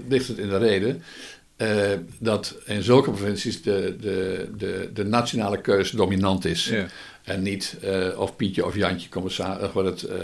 ligt 0.07 0.27
het 0.27 0.37
in 0.37 0.49
de 0.49 0.57
reden 0.57 1.03
eh, 1.59 1.91
dat 2.19 2.55
in 2.65 2.83
zulke 2.83 3.11
provincies 3.11 3.61
de, 3.61 3.95
de, 4.01 4.49
de, 4.57 4.89
de 4.93 5.05
nationale 5.05 5.61
keuze 5.61 5.95
dominant 5.95 6.45
is. 6.45 6.65
Ja. 6.65 6.85
En 7.23 7.41
niet 7.41 7.77
eh, 7.81 8.19
of 8.19 8.35
Pietje 8.35 8.65
of 8.65 8.75
Jantje 8.75 9.09
commissaris, 9.09 9.71
wat 9.71 9.85
het 9.85 10.03
eh, 10.03 10.17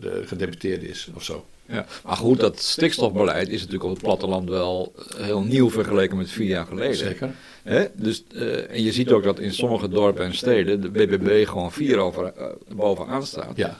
de 0.00 0.22
gedeputeerde 0.26 0.88
is 0.88 1.08
of 1.14 1.22
zo. 1.24 1.44
Ja. 1.66 1.86
Maar 2.04 2.16
goed, 2.16 2.40
dat 2.40 2.60
stikstofbeleid 2.60 3.48
is 3.48 3.58
natuurlijk 3.58 3.84
op 3.84 3.90
het 3.90 4.02
platteland 4.02 4.48
wel 4.48 4.94
heel 5.16 5.42
nieuw 5.42 5.70
vergeleken 5.70 6.16
met 6.16 6.30
vier 6.30 6.48
jaar 6.48 6.66
geleden. 6.66 6.96
Zeker. 6.96 7.30
Hè? 7.62 7.84
Dus, 7.94 8.24
en 8.68 8.82
je 8.82 8.92
ziet 8.92 9.10
ook 9.10 9.22
dat 9.22 9.38
in 9.38 9.52
sommige 9.52 9.88
dorpen 9.88 10.24
en 10.24 10.34
steden 10.34 10.80
de 10.80 10.90
BBB 10.90 11.46
gewoon 11.48 11.72
vier 11.72 11.98
over, 11.98 12.32
bovenaan 12.74 13.26
staat. 13.26 13.56
Ja. 13.56 13.78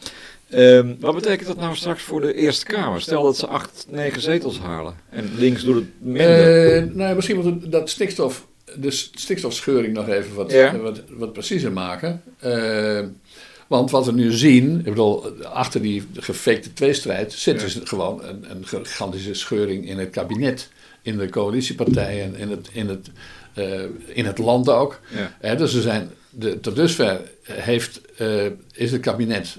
Ehm, 0.52 0.94
wat 1.00 1.14
betekent 1.14 1.49
dat 1.49 1.56
nou 1.56 1.76
straks 1.76 2.02
voor 2.02 2.21
de 2.21 2.35
Eerste 2.35 2.64
Kamer? 2.64 3.00
Stel 3.00 3.23
dat 3.23 3.37
ze 3.37 3.47
acht, 3.47 3.87
negen 3.90 4.21
zetels 4.21 4.59
halen 4.59 4.94
en 5.11 5.30
links 5.38 5.64
doet 5.64 5.75
het 5.75 5.85
minder. 5.99 6.82
Uh, 6.82 6.94
nou, 6.94 7.14
misschien 7.14 7.37
moeten 7.37 7.61
we 7.61 7.68
dat 7.68 7.90
stikstof, 7.90 8.47
de 8.76 8.90
stikstofscheuring 8.90 9.94
nog 9.94 10.09
even 10.09 10.35
wat, 10.35 10.52
wat, 10.82 11.02
wat 11.09 11.32
preciezer 11.32 11.73
maken. 11.73 12.23
Uh, 12.44 13.00
want 13.66 13.90
wat 13.90 14.06
we 14.06 14.12
nu 14.12 14.32
zien, 14.32 14.78
ik 14.78 14.85
bedoel, 14.85 15.26
achter 15.42 15.82
die 15.82 16.06
gefakte 16.14 16.73
tweestrijd 16.73 17.32
zit 17.32 17.61
dus 17.61 17.80
gewoon 17.85 18.25
een, 18.25 18.44
een, 18.50 18.66
gigantische 18.66 19.35
scheuring 19.35 19.88
in 19.88 19.99
het 19.99 20.11
kabinet, 20.11 20.68
in 21.02 21.18
de 21.18 21.28
coalitiepartijen, 21.28 22.35
in 22.35 22.50
het, 22.50 22.68
in 22.73 22.88
het, 22.88 23.11
uh, 23.54 23.82
in 24.06 24.25
het 24.25 24.38
land 24.38 24.68
ook. 24.68 25.00
Ja. 25.40 25.54
dus 25.54 25.75
er 25.75 25.82
zijn, 25.82 26.11
de, 26.30 26.61
tot 26.61 26.76
dusver 26.76 27.21
heeft, 27.42 28.00
uh, 28.18 28.44
is 28.73 28.92
het 28.92 29.00
kabinet 29.00 29.59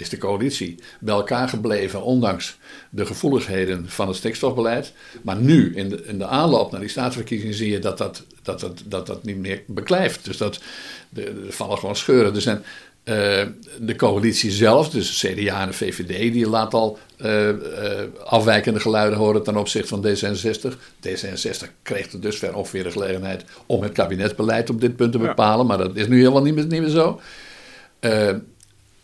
is 0.00 0.08
de 0.08 0.18
coalitie 0.18 0.78
bij 1.00 1.14
elkaar 1.14 1.48
gebleven, 1.48 2.02
ondanks 2.02 2.58
de 2.90 3.06
gevoeligheden 3.06 3.88
van 3.88 4.08
het 4.08 4.16
stikstofbeleid. 4.16 4.92
Maar 5.22 5.36
nu, 5.36 5.74
in 5.74 5.88
de, 5.88 6.04
in 6.04 6.18
de 6.18 6.26
aanloop 6.26 6.70
naar 6.70 6.80
die 6.80 6.88
staatsverkiezingen, 6.88 7.54
zie 7.54 7.70
je 7.70 7.78
dat 7.78 7.98
dat, 7.98 8.24
dat, 8.42 8.60
dat, 8.60 8.82
dat, 8.86 9.06
dat 9.06 9.24
niet 9.24 9.36
meer 9.36 9.62
beklijft. 9.66 10.24
Dus 10.24 10.36
dat, 10.36 10.60
er 11.14 11.32
vallen 11.48 11.78
gewoon 11.78 11.96
scheuren. 11.96 12.34
Er 12.34 12.40
zijn 12.40 12.64
uh, 13.04 13.42
de 13.80 13.96
coalitie 13.96 14.50
zelf, 14.50 14.90
dus 14.90 15.18
CDA 15.18 15.60
en 15.60 15.66
de 15.66 15.72
VVD, 15.72 16.32
die 16.32 16.48
laat 16.48 16.74
al 16.74 16.98
uh, 17.18 17.48
uh, 17.48 17.54
afwijkende 18.24 18.80
geluiden 18.80 19.18
horen 19.18 19.42
ten 19.42 19.56
opzichte 19.56 19.88
van 19.88 20.06
D66. 20.06 20.74
D66 21.08 21.68
kreeg 21.82 22.12
er 22.12 22.20
dus 22.20 22.38
ver 22.38 22.54
ongeveer 22.54 22.82
de 22.82 22.90
gelegenheid 22.90 23.44
om 23.66 23.82
het 23.82 23.92
kabinetsbeleid 23.92 24.70
op 24.70 24.80
dit 24.80 24.96
punt 24.96 25.12
te 25.12 25.18
bepalen, 25.18 25.66
maar 25.66 25.78
dat 25.78 25.96
is 25.96 26.08
nu 26.08 26.18
helemaal 26.18 26.42
niet 26.42 26.54
meer, 26.54 26.66
niet 26.66 26.80
meer 26.80 26.90
zo. 26.90 27.20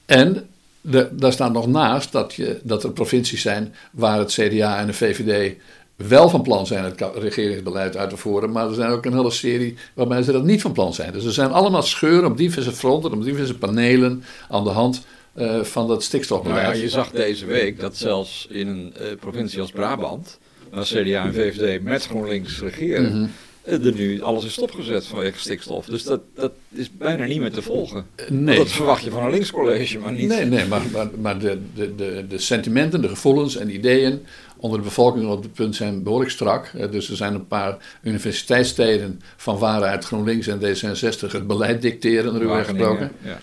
en 0.06 0.48
de, 0.90 1.08
daar 1.12 1.32
staat 1.32 1.52
nog 1.52 1.66
naast 1.66 2.12
dat, 2.12 2.34
je, 2.34 2.60
dat 2.62 2.84
er 2.84 2.92
provincies 2.92 3.42
zijn 3.42 3.74
waar 3.92 4.18
het 4.18 4.32
CDA 4.32 4.78
en 4.78 4.86
de 4.86 4.92
VVD 4.92 5.56
wel 5.96 6.28
van 6.28 6.42
plan 6.42 6.66
zijn 6.66 6.84
het 6.84 7.02
regeringsbeleid 7.14 7.96
uit 7.96 8.10
te 8.10 8.16
voeren, 8.16 8.52
maar 8.52 8.68
er 8.68 8.74
zijn 8.74 8.90
ook 8.90 9.04
een 9.04 9.16
hele 9.16 9.30
serie 9.30 9.76
waarbij 9.94 10.22
ze 10.22 10.32
dat 10.32 10.44
niet 10.44 10.60
van 10.60 10.72
plan 10.72 10.94
zijn. 10.94 11.12
Dus 11.12 11.24
er 11.24 11.32
zijn 11.32 11.50
allemaal 11.50 11.82
scheuren 11.82 12.30
op 12.30 12.36
diverse 12.36 12.72
fronten, 12.72 13.12
op 13.12 13.24
diverse 13.24 13.58
panelen 13.58 14.24
aan 14.48 14.64
de 14.64 14.70
hand 14.70 15.06
uh, 15.36 15.62
van 15.62 15.88
dat 15.88 16.02
stikstofbeleid. 16.02 16.62
Nou 16.62 16.76
ja, 16.76 16.82
je 16.82 16.88
zag 16.88 17.10
deze 17.10 17.46
week 17.46 17.80
dat 17.80 17.96
zelfs 17.96 18.46
in 18.50 18.68
een 18.68 18.94
uh, 19.00 19.06
provincie 19.20 19.60
als 19.60 19.70
Brabant, 19.70 20.38
waar 20.70 20.84
CDA 20.84 21.24
en 21.24 21.34
VVD 21.34 21.82
met 21.82 22.06
GroenLinks 22.06 22.60
regeren, 22.60 23.04
mm 23.04 23.10
-hmm. 23.10 23.30
Er 23.66 23.94
nu 23.94 24.22
alles 24.22 24.44
is 24.44 24.52
stopgezet 24.52 25.06
vanwege 25.06 25.38
stikstof. 25.38 25.86
Dus 25.86 26.02
dat, 26.02 26.20
dat 26.34 26.52
is 26.72 26.90
bijna 26.90 27.24
niet 27.24 27.40
meer 27.40 27.52
te 27.52 27.62
volgen. 27.62 28.06
Nee. 28.28 28.56
Dat 28.56 28.70
verwacht 28.70 29.04
je 29.04 29.10
van 29.10 29.24
een 29.24 29.30
linkscollege, 29.30 29.98
maar 29.98 30.12
niet. 30.12 30.28
Nee, 30.28 30.44
nee 30.44 30.66
maar, 30.66 30.82
maar, 30.92 31.08
maar 31.20 31.38
de, 31.38 31.58
de, 31.74 32.24
de, 32.28 32.38
sentimenten, 32.38 33.02
de 33.02 33.08
gevoelens 33.08 33.56
en 33.56 33.74
ideeën 33.74 34.26
onder 34.56 34.78
de 34.78 34.84
bevolking 34.84 35.28
op 35.28 35.42
dit 35.42 35.52
punt 35.52 35.76
zijn 35.76 36.02
behoorlijk 36.02 36.30
strak. 36.30 36.70
Dus 36.90 37.10
er 37.10 37.16
zijn 37.16 37.34
een 37.34 37.46
paar 37.46 37.76
universiteitssteden 38.02 39.20
van 39.36 39.58
waaruit 39.58 40.04
GroenLinks 40.04 40.46
en 40.46 40.60
D66 40.60 41.30
het 41.30 41.46
beleid 41.46 41.82
dicteren, 41.82 42.38
ruwweg 42.38 42.66
gesproken. 42.66 43.12
Ja. 43.22 43.38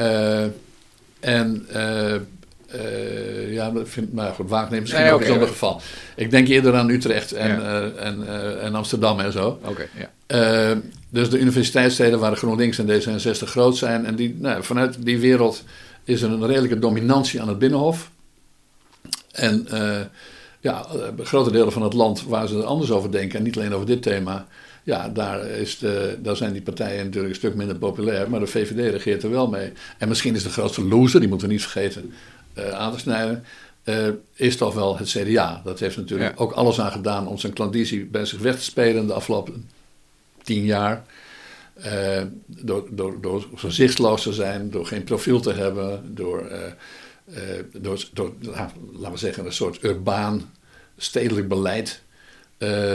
Uh, 0.00 0.50
en 1.20 1.66
uh, 1.74 2.14
uh, 2.74 3.52
ja, 3.52 3.70
dat 3.70 3.88
vind, 3.88 4.12
maar 4.12 4.32
goed, 4.32 4.48
Wageningen 4.48 4.80
misschien 4.80 5.02
nee, 5.02 5.12
ook 5.12 5.16
okay, 5.16 5.28
een 5.28 5.34
ander 5.34 5.48
geval. 5.48 5.80
Ik 6.16 6.30
denk 6.30 6.48
eerder 6.48 6.74
aan 6.74 6.88
Utrecht 6.88 7.32
en, 7.32 7.60
ja. 7.60 7.90
en, 7.90 8.26
en 8.60 8.74
Amsterdam 8.74 9.20
en 9.20 9.32
zo. 9.32 9.60
Ja. 10.26 10.76
dus 11.10 11.30
de 11.30 11.38
universiteitssteden 11.38 12.18
waar 12.18 12.36
GroenLinks 12.36 12.78
en 12.78 12.86
D66 12.86 13.48
groot 13.48 13.76
zijn. 13.76 14.06
En 14.06 14.14
die, 14.14 14.36
nou, 14.38 14.64
vanuit 14.64 15.04
die 15.04 15.18
wereld 15.18 15.62
is 16.04 16.22
er 16.22 16.30
een 16.30 16.46
redelijke 16.46 16.78
dominantie 16.78 17.40
aan 17.40 17.48
het 17.48 17.58
Binnenhof. 17.58 18.10
En 19.32 19.66
ja, 20.64 20.86
eh, 20.86 21.24
grote 21.24 21.50
delen 21.50 21.72
van 21.72 21.82
het 21.82 21.92
land 21.92 22.24
waar 22.24 22.48
ze 22.48 22.58
er 22.58 22.64
anders 22.64 22.90
over 22.90 23.10
denken 23.10 23.38
en 23.38 23.44
niet 23.44 23.56
alleen 23.56 23.74
over 23.74 23.86
dit 23.86 24.02
thema. 24.02 24.46
Ja, 24.82 25.08
daar, 25.08 25.46
is 25.46 25.78
de, 25.78 26.18
daar 26.22 26.36
zijn 26.36 26.52
die 26.52 26.62
partijen 26.62 27.04
natuurlijk 27.04 27.28
een 27.28 27.38
stuk 27.40 27.54
minder 27.54 27.76
populair, 27.76 28.30
maar 28.30 28.40
de 28.40 28.46
VVD 28.46 28.90
regeert 28.90 29.22
er 29.22 29.30
wel 29.30 29.48
mee. 29.48 29.72
En 29.98 30.08
misschien 30.08 30.34
is 30.34 30.42
de 30.42 30.50
grootste 30.50 30.84
loser, 30.84 31.20
die 31.20 31.28
moeten 31.28 31.46
we 31.46 31.52
niet 31.52 31.62
vergeten 31.62 32.12
aan 32.54 32.92
te 32.92 32.98
snijden, 32.98 33.44
uh, 33.84 34.08
is 34.34 34.56
toch 34.56 34.74
wel 34.74 34.98
het 34.98 35.08
CDA. 35.08 35.60
Dat 35.64 35.80
heeft 35.80 35.96
natuurlijk 35.96 36.40
ook 36.40 36.52
alles 36.52 36.80
aan 36.80 36.92
gedaan 36.92 37.26
om 37.26 37.38
zijn 37.38 37.52
klandizie 37.52 38.04
bij 38.04 38.24
zich 38.24 38.38
weg 38.38 38.56
te 38.56 38.62
spelen 38.62 39.06
de 39.06 39.12
afgelopen 39.12 39.70
tien 40.42 40.64
jaar. 40.64 41.04
Uh, 41.86 42.22
door, 42.46 42.86
door, 42.90 43.20
door 43.20 43.46
zo 43.56 43.68
zichtloos 43.68 44.22
te 44.22 44.32
zijn, 44.32 44.70
door 44.70 44.86
geen 44.86 45.04
profiel 45.04 45.40
te 45.40 45.52
hebben, 45.52 46.14
door 46.14 46.50
uh, 46.50 46.58
door, 47.72 48.04
door 48.12 48.32
laten 48.92 49.12
we 49.12 49.18
zeggen, 49.18 49.46
een 49.46 49.52
soort 49.52 49.82
urbaan 49.82 50.52
stedelijk 50.96 51.48
beleid 51.48 52.02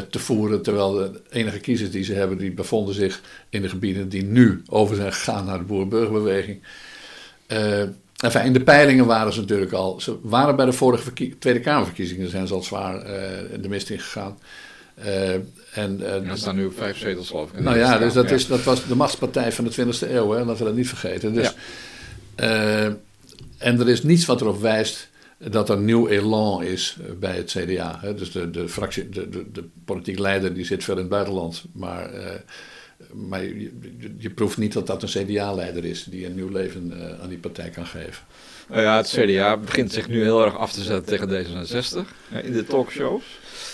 te 0.10 0.20
voeren. 0.20 0.62
Terwijl 0.62 0.92
de 0.92 1.22
enige 1.30 1.60
kiezers 1.60 1.92
die 1.92 2.04
ze 2.04 2.14
hebben, 2.14 2.38
die 2.38 2.52
bevonden 2.52 2.96
zich 2.96 3.22
in 3.50 3.62
de 3.62 3.70
gebieden 3.70 4.10
die 4.10 4.24
nu 4.24 4.64
over 4.68 4.96
zijn 4.96 5.14
gegaan 5.14 5.46
naar 5.46 5.58
de 5.58 5.64
boerenburgerbeweging. 5.64 6.62
Enfin, 8.20 8.44
in 8.44 8.54
de 8.54 8.64
peilingen 8.64 9.06
waren 9.06 9.34
ze 9.34 9.40
natuurlijk 9.40 9.72
al. 9.72 10.02
Ze 10.02 10.18
waren 10.22 10.56
bij 10.56 10.66
de 10.66 10.72
vorige 10.72 11.14
Tweede 11.40 11.60
Kamerverkiezingen 11.60 12.30
zijn 12.30 12.48
ze 12.48 12.54
al 12.54 12.64
zwaar 12.64 13.04
de 13.62 13.70
mist 13.70 13.90
in 13.90 14.00
gegaan. 14.00 14.38
Uh, 15.06 15.34
en, 15.74 16.00
uh, 16.00 16.26
ja, 16.26 16.36
staan 16.36 16.56
nu 16.56 16.66
op 16.66 16.78
vijf 16.78 16.98
zetels, 16.98 17.30
geloof 17.30 17.52
ik. 17.52 17.60
Nou 17.60 17.78
ja, 17.78 17.98
dus 17.98 18.14
dat, 18.14 18.32
Is, 18.32 18.48
dat 18.48 18.64
was 18.64 18.88
de 18.88 18.96
machtspartij 18.96 19.52
van 19.52 19.66
de 19.66 19.72
20e 19.72 20.12
eeuw, 20.12 20.32
hè, 20.32 20.44
laten 20.44 20.58
we 20.58 20.64
dat 20.64 20.76
niet 20.76 20.88
vergeten. 20.88 21.34
Dus, 21.34 21.54
ja. 22.36 22.86
uh, 22.86 22.94
en 23.58 23.80
er 23.80 23.90
is 23.90 24.04
niets 24.04 24.26
wat 24.26 24.42
erop 24.42 24.62
wijst 24.62 25.10
dat 25.38 25.70
er 25.70 25.78
nieuw 25.78 26.08
elan 26.08 26.64
is 26.64 26.98
eh, 27.06 27.12
bij 27.20 27.36
het 27.36 27.56
CDA. 27.58 28.00
Hè. 28.02 28.16
Dus 28.16 28.32
de, 28.32 28.50
de, 28.50 28.70
fractie, 28.70 29.10
de, 29.10 29.30
de, 29.30 29.52
de 29.52 29.64
politiek 29.86 30.20
leider 30.20 30.54
die 30.54 30.66
zit 30.66 30.84
ver 30.84 30.94
in 30.94 31.00
het 31.00 31.10
buitenland. 31.10 31.64
Maar, 31.72 32.14
uh, 32.14 32.26
maar 33.14 33.44
je, 33.44 33.72
je, 34.18 34.30
proeft 34.30 34.58
niet 34.58 34.74
dat 34.74 34.88
dat 34.88 35.04
een 35.04 35.10
CDA-leider 35.10 35.86
is 35.86 36.04
die 36.04 36.26
een 36.26 36.36
nieuw 36.36 36.50
leven 36.50 36.94
uh, 36.96 37.22
aan 37.22 37.30
die 37.30 37.38
partij 37.38 37.70
kan 37.70 37.86
geven. 37.86 38.24
Nou 38.70 38.82
ja, 38.82 38.98
het 38.98 39.08
CDA 39.08 39.58
begint 39.58 39.92
zich 39.92 40.08
nu 40.08 40.24
heel 40.24 40.46
erg 40.46 40.58
af 40.58 40.72
te 40.72 40.84
zetten 40.84 41.06
tegen 41.06 41.46
D66 41.46 42.08
in 42.44 42.54
de 42.54 42.66
talkshows. 42.66 43.24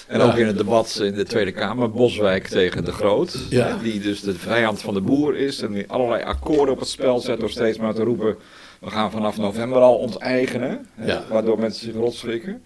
En 0.08 0.22
ook 0.22 0.36
in 0.36 0.48
het 0.48 0.58
debat 0.58 1.00
in 1.04 1.14
de 1.14 1.24
Tweede 1.24 1.52
Kamer, 1.52 1.92
Boswijk 1.92 2.48
tegen 2.48 2.86
de 2.86 2.92
Groot. 2.92 3.38
Ja. 3.50 3.78
Die 3.82 4.00
dus 4.00 4.22
de 4.22 4.34
vijand 4.34 4.82
van 4.82 4.94
de 4.94 5.02
boer 5.02 5.38
is 5.38 5.62
en 5.62 5.74
die 5.74 5.88
allerlei 5.88 6.24
akkoorden 6.24 6.74
op 6.74 6.80
het 6.80 6.90
spel 6.90 7.20
zet 7.20 7.40
door 7.40 7.50
steeds 7.50 7.78
maar 7.78 7.94
te 7.94 8.04
roepen 8.04 8.38
we 8.86 8.92
gaan 8.92 9.12
vanaf 9.12 9.38
november 9.38 9.82
al 9.82 9.96
onteigenen, 9.96 10.88
ja. 11.06 11.24
waardoor 11.30 11.60
mensen 11.60 11.86
zich 11.86 11.96
rotschrikken. 11.96 12.64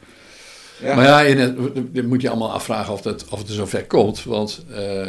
Ja. 0.81 0.95
Maar 0.95 1.05
ja, 1.05 1.21
in 1.21 1.37
het, 1.37 2.07
moet 2.07 2.21
je 2.21 2.29
allemaal 2.29 2.51
afvragen 2.51 2.93
of 2.93 3.03
het, 3.03 3.25
of 3.29 3.39
het 3.39 3.47
er 3.47 3.53
zover 3.53 3.85
komt. 3.85 4.23
Want 4.23 4.65
uh, 4.69 5.07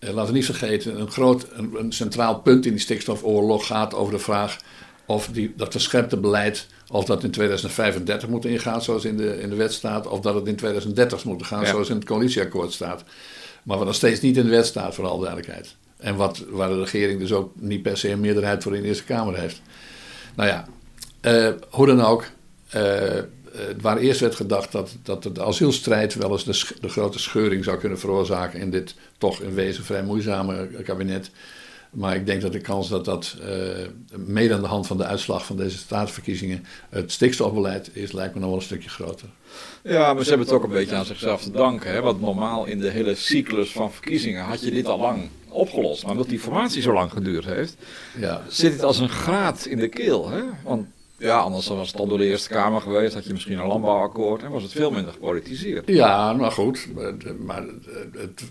laten 0.00 0.26
we 0.26 0.32
niet 0.32 0.44
vergeten, 0.44 1.00
een, 1.00 1.10
groot, 1.10 1.46
een, 1.52 1.74
een, 1.78 1.92
centraal 1.92 2.40
punt 2.40 2.66
in 2.66 2.72
die 2.72 2.80
stikstofoorlog 2.80 3.66
gaat 3.66 3.94
over 3.94 4.12
de 4.12 4.18
vraag 4.18 4.58
of 5.06 5.28
die, 5.32 5.52
dat 5.56 5.72
verscherpte 5.72 6.16
beleid, 6.16 6.66
of 6.90 7.04
dat 7.04 7.24
in 7.24 7.30
2035 7.30 8.28
moet 8.28 8.44
ingaan 8.44 8.82
zoals 8.82 9.04
in 9.04 9.16
de, 9.16 9.40
in 9.40 9.48
de 9.48 9.56
wet 9.56 9.72
staat, 9.72 10.06
of 10.06 10.20
dat 10.20 10.34
het 10.34 10.46
in 10.46 10.56
2030 10.56 11.24
moet 11.24 11.46
gaan 11.46 11.66
zoals 11.66 11.88
in 11.88 11.96
het 11.96 12.04
coalitieakkoord 12.04 12.72
staat. 12.72 13.04
Maar 13.62 13.76
wat 13.76 13.86
nog 13.86 13.94
steeds 13.94 14.20
niet 14.20 14.36
in 14.36 14.44
de 14.44 14.50
wet 14.50 14.66
staat, 14.66 14.94
voor 14.94 15.06
alle 15.06 15.24
duidelijkheid. 15.24 15.76
En 15.96 16.16
wat, 16.16 16.44
waar 16.48 16.68
de 16.68 16.78
regering 16.78 17.20
dus 17.20 17.32
ook 17.32 17.52
niet 17.54 17.82
per 17.82 17.96
se 17.96 18.10
een 18.10 18.20
meerderheid 18.20 18.62
voor 18.62 18.76
in 18.76 18.82
de 18.82 18.88
Eerste 18.88 19.04
Kamer 19.04 19.38
heeft. 19.38 19.62
Nou 20.34 20.48
ja, 20.48 20.66
uh, 21.22 21.54
hoe 21.70 21.86
dan 21.86 22.00
ook. 22.00 22.24
Uh, 22.76 22.82
waar 23.80 23.96
eerst 23.96 24.20
werd 24.20 24.34
gedacht 24.34 24.72
dat, 24.72 24.96
dat 25.02 25.22
de 25.22 25.42
asielstrijd 25.42 26.14
wel 26.14 26.30
eens 26.30 26.44
de, 26.44 26.74
de, 26.80 26.88
grote 26.88 27.18
scheuring 27.18 27.64
zou 27.64 27.78
kunnen 27.78 27.98
veroorzaken 27.98 28.60
in 28.60 28.70
dit 28.70 28.94
toch 29.18 29.40
in 29.40 29.54
wezen 29.54 29.84
vrij 29.84 30.02
moeizame 30.02 30.68
kabinet. 30.84 31.30
Maar 31.90 32.16
ik 32.16 32.26
denk 32.26 32.40
dat 32.40 32.52
de 32.52 32.60
kans 32.60 32.88
dat 32.88 33.04
dat 33.04 33.36
uh, 33.40 33.46
mede 34.16 34.54
aan 34.54 34.60
de 34.60 34.66
hand 34.66 34.86
van 34.86 34.96
de 34.96 35.04
uitslag 35.04 35.46
van 35.46 35.56
deze 35.56 35.78
staatsverkiezingen 35.78 36.64
het 36.88 37.12
stikstofbeleid 37.12 37.90
is, 37.92 38.12
lijkt 38.12 38.34
me 38.34 38.40
nog 38.40 38.48
wel 38.48 38.58
een 38.58 38.64
stukje 38.64 38.88
groter. 38.88 39.28
Ja, 39.82 40.14
maar 40.14 40.22
ze 40.22 40.28
hebben 40.28 40.46
het 40.46 40.56
ook 40.56 40.64
een 40.64 40.70
beetje 40.70 40.96
aan 40.96 41.04
zichzelf 41.04 41.42
te 41.42 41.50
danken. 41.50 41.92
Hè? 41.92 42.00
Want 42.00 42.20
normaal 42.20 42.64
in 42.64 42.80
de 42.80 42.90
hele 42.90 43.14
cyclus 43.14 43.72
van 43.72 43.92
verkiezingen 43.92 44.44
had 44.44 44.60
je 44.60 44.70
dit 44.70 44.86
al 44.86 44.98
lang 44.98 45.28
opgelost. 45.48 46.02
Maar 46.02 46.12
omdat 46.12 46.28
die 46.28 46.40
formatie 46.40 46.82
zo 46.82 46.92
lang 46.92 47.12
geduurd 47.12 47.44
heeft, 47.44 47.76
ja. 48.18 48.42
zit 48.48 48.72
het 48.72 48.82
als 48.82 48.98
een 48.98 49.08
graat 49.08 49.66
in 49.66 49.78
de 49.78 49.88
keel. 49.88 50.30
Hè? 50.30 50.42
Want 50.62 50.86
ja, 51.18 51.38
anders 51.38 51.66
was 51.66 51.90
het 51.90 52.00
al 52.00 52.06
door 52.06 52.18
de 52.18 52.26
Eerste 52.26 52.48
Kamer 52.48 52.80
geweest, 52.80 53.14
had 53.14 53.24
je 53.24 53.32
misschien 53.32 53.58
een 53.58 53.66
landbouwakkoord 53.66 54.42
en 54.42 54.50
was 54.50 54.62
het 54.62 54.72
veel 54.72 54.90
minder 54.90 55.12
gepolitiseerd. 55.12 55.88
Ja, 55.88 56.32
maar 56.32 56.52
goed. 56.52 56.88
Maar, 57.38 57.64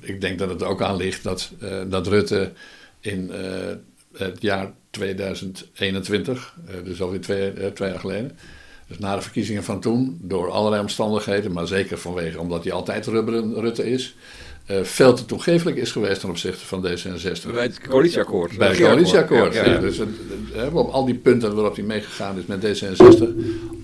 ik 0.01 0.21
denk 0.21 0.39
dat 0.39 0.49
het 0.49 0.63
ook 0.63 0.81
aan 0.81 0.95
ligt 0.95 1.23
dat, 1.23 1.51
uh, 1.63 1.81
dat 1.87 2.07
Rutte 2.07 2.51
in 2.99 3.31
uh, 3.31 3.75
het 4.17 4.41
jaar 4.41 4.73
2021, 4.89 6.55
uh, 6.69 6.77
eh, 6.77 6.85
dus 6.85 7.01
alweer 7.01 7.21
twee, 7.21 7.73
twee 7.73 7.89
jaar 7.89 7.99
geleden, 7.99 8.37
dus 8.87 8.99
na 8.99 9.15
de 9.15 9.21
verkiezingen 9.21 9.63
van 9.63 9.79
toen, 9.79 10.19
door 10.21 10.51
allerlei 10.51 10.81
omstandigheden, 10.81 11.51
maar 11.51 11.67
zeker 11.67 11.97
vanwege 11.97 12.39
omdat 12.39 12.63
hij 12.63 12.73
altijd 12.73 13.05
rubberen 13.05 13.59
Rutte 13.59 13.89
is, 13.89 14.15
uh, 14.67 14.83
veel 14.83 15.13
te 15.13 15.25
toegefelijk 15.25 15.77
is 15.77 15.91
geweest 15.91 16.19
ten 16.19 16.29
opzichte 16.29 16.65
van 16.65 16.87
D66. 16.87 17.51
Bij 17.53 17.63
het 17.63 17.79
coalitieakkoord. 17.81 18.57
Bij 18.57 18.67
het 18.67 18.77
coalitieakkoord, 18.77 19.53
ja. 19.53 19.65
ja. 19.65 19.79
Dus 19.79 19.99
op 20.71 20.89
al 20.89 21.05
die 21.05 21.15
punten 21.15 21.55
waarop 21.55 21.75
hij 21.75 21.85
meegegaan 21.85 22.37
is 22.37 22.45
met 22.45 22.65
D66, 22.65 23.27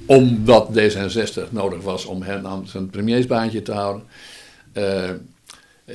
omdat 0.06 0.70
D66 0.80 1.50
nodig 1.50 1.82
was 1.82 2.06
om 2.06 2.22
hem 2.22 2.46
aan 2.46 2.68
zijn 2.68 2.90
premiersbaantje 2.90 3.62
te 3.62 3.72
houden. 3.72 4.04
Uh, 4.74 5.10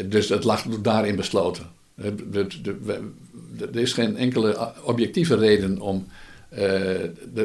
dus 0.04 0.28
het 0.28 0.44
lag 0.44 0.62
daarin 0.62 1.16
besloten. 1.16 1.66
Er 3.60 3.76
is 3.76 3.92
geen 3.92 4.16
enkele 4.16 4.72
objectieve 4.82 5.36
reden 5.36 5.80
om 5.80 6.06
uh, 6.58 6.80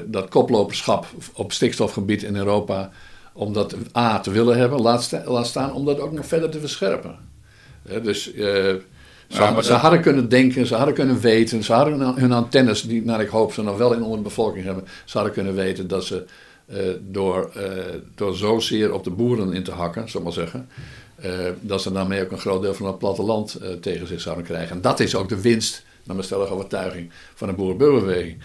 dat 0.06 0.30
koploperschap 0.30 1.06
op 1.34 1.52
stikstofgebied 1.52 2.24
in 2.24 2.36
Europa 2.36 2.92
om 3.34 3.54
dat 3.54 3.76
A 3.98 4.20
te 4.20 4.32
willen 4.32 4.58
hebben, 4.58 4.82
laat, 4.82 5.12
laat 5.26 5.48
staan 5.48 5.74
om 5.74 5.86
dat 5.86 6.00
ook 6.00 6.12
nog 6.12 6.26
verder 6.26 6.50
te 6.50 6.60
verscherpen. 6.60 7.32
Dus 7.84 8.34
uh, 8.34 8.44
ze, 9.28 9.60
ze, 9.62 9.74
hadden 9.74 10.02
kunnen 10.02 10.30
denken, 10.30 10.66
ze 10.66 10.76
hadden 10.76 10.94
kunnen 10.94 11.20
weten, 11.20 11.64
ze 11.64 11.74
hadden 11.74 12.20
hun 12.20 12.32
antennes, 12.32 12.82
die 12.82 13.06
naar 13.06 13.22
ik 13.22 13.28
hoop 13.28 13.54
ze 13.54 13.64
nog 13.64 13.78
wel 13.78 13.94
in 13.94 14.02
onder 14.02 14.18
de 14.18 14.24
bevolking 14.24 14.66
hebben, 14.66 14.84
ze 15.06 15.18
hadden 15.18 15.34
kunnen 15.34 15.56
weten 15.56 15.88
dat 15.88 16.06
ze 16.06 16.26
uh, 16.68 16.78
door, 17.02 17.52
uh, 17.58 17.64
door 18.16 18.36
zozeer 18.36 18.94
op 18.94 19.04
de 19.04 19.10
boeren 19.10 19.54
in 19.54 19.64
te 19.64 19.72
hakken, 19.72 20.10
zal 20.10 20.22
maar 20.22 20.34
zeggen, 20.34 20.70
dat 21.60 21.82
ze 21.82 21.92
daarmee 21.92 22.24
ook 22.24 22.32
een 22.32 22.40
groot 22.40 22.62
deel 22.62 22.74
van 22.74 22.88
het 22.88 22.98
platteland 22.98 23.60
tegen 23.82 24.08
zich 24.08 24.22
zouden 24.22 24.46
krijgen. 24.46 24.76
En 24.76 24.82
dat 24.82 25.00
is 25.00 25.16
ook 25.16 25.30
de 25.30 25.42
winst, 25.42 25.84
naar 26.04 26.16
mijn 26.16 26.28
stellige 26.28 26.54
overtuiging, 26.54 27.12
van 27.34 27.48
de 27.48 27.54
boerenburgerbeweging. 27.54 28.38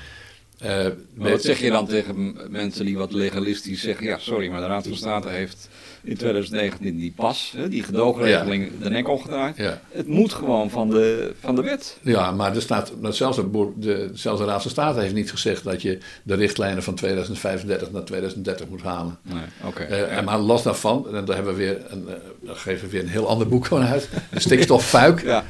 Uh, 0.64 0.86
wat 1.14 1.42
zeg 1.42 1.60
je 1.60 1.70
dan 1.70 1.86
tegen 1.86 2.36
mensen 2.48 2.84
die 2.84 2.96
wat 2.96 3.12
legalistisch 3.12 3.80
zeggen? 3.80 4.06
Ja, 4.06 4.18
sorry, 4.18 4.48
maar 4.48 4.60
de 4.60 4.66
Raad 4.66 4.86
van 4.86 4.96
State 4.96 5.28
heeft 5.28 5.68
in 6.02 6.16
2019 6.16 6.98
die 6.98 7.12
pas, 7.16 7.54
die 7.68 7.82
gedoogregeling, 7.82 8.70
de 8.82 8.90
nek 8.90 9.08
omgedraaid. 9.08 9.56
Ja. 9.56 9.80
Het 9.90 10.06
moet 10.06 10.32
gewoon 10.32 10.70
van 10.70 10.90
de, 10.90 11.34
van 11.40 11.54
de 11.54 11.62
wet. 11.62 11.98
Ja, 12.02 12.30
maar 12.30 12.54
er 12.54 12.62
staat, 12.62 12.92
zelfs, 13.02 13.36
de, 13.36 13.72
de, 13.76 14.10
zelfs 14.12 14.40
de 14.40 14.46
Raad 14.46 14.62
van 14.62 14.70
State 14.70 15.00
heeft 15.00 15.14
niet 15.14 15.30
gezegd 15.30 15.64
dat 15.64 15.82
je 15.82 15.98
de 16.22 16.34
richtlijnen 16.34 16.82
van 16.82 16.94
2035 16.94 17.90
naar 17.90 18.04
2030 18.04 18.68
moet 18.68 18.82
halen. 18.82 19.18
Nee, 19.22 19.42
oké. 19.64 19.82
Okay, 19.82 20.18
uh, 20.18 20.24
Maar 20.24 20.38
los 20.38 20.62
daarvan, 20.62 21.06
en 21.14 21.24
daar 21.24 21.36
hebben 21.36 21.54
we 21.54 21.58
weer 21.58 21.80
een, 21.88 22.08
uh, 22.44 22.50
geven 22.54 22.84
we 22.84 22.92
weer 22.92 23.02
een 23.02 23.08
heel 23.08 23.28
ander 23.28 23.48
boek 23.48 23.66
gewoon 23.66 23.84
uit. 23.84 24.08
Een 24.30 24.40
stikstoffuik. 24.40 25.22
ja. 25.22 25.44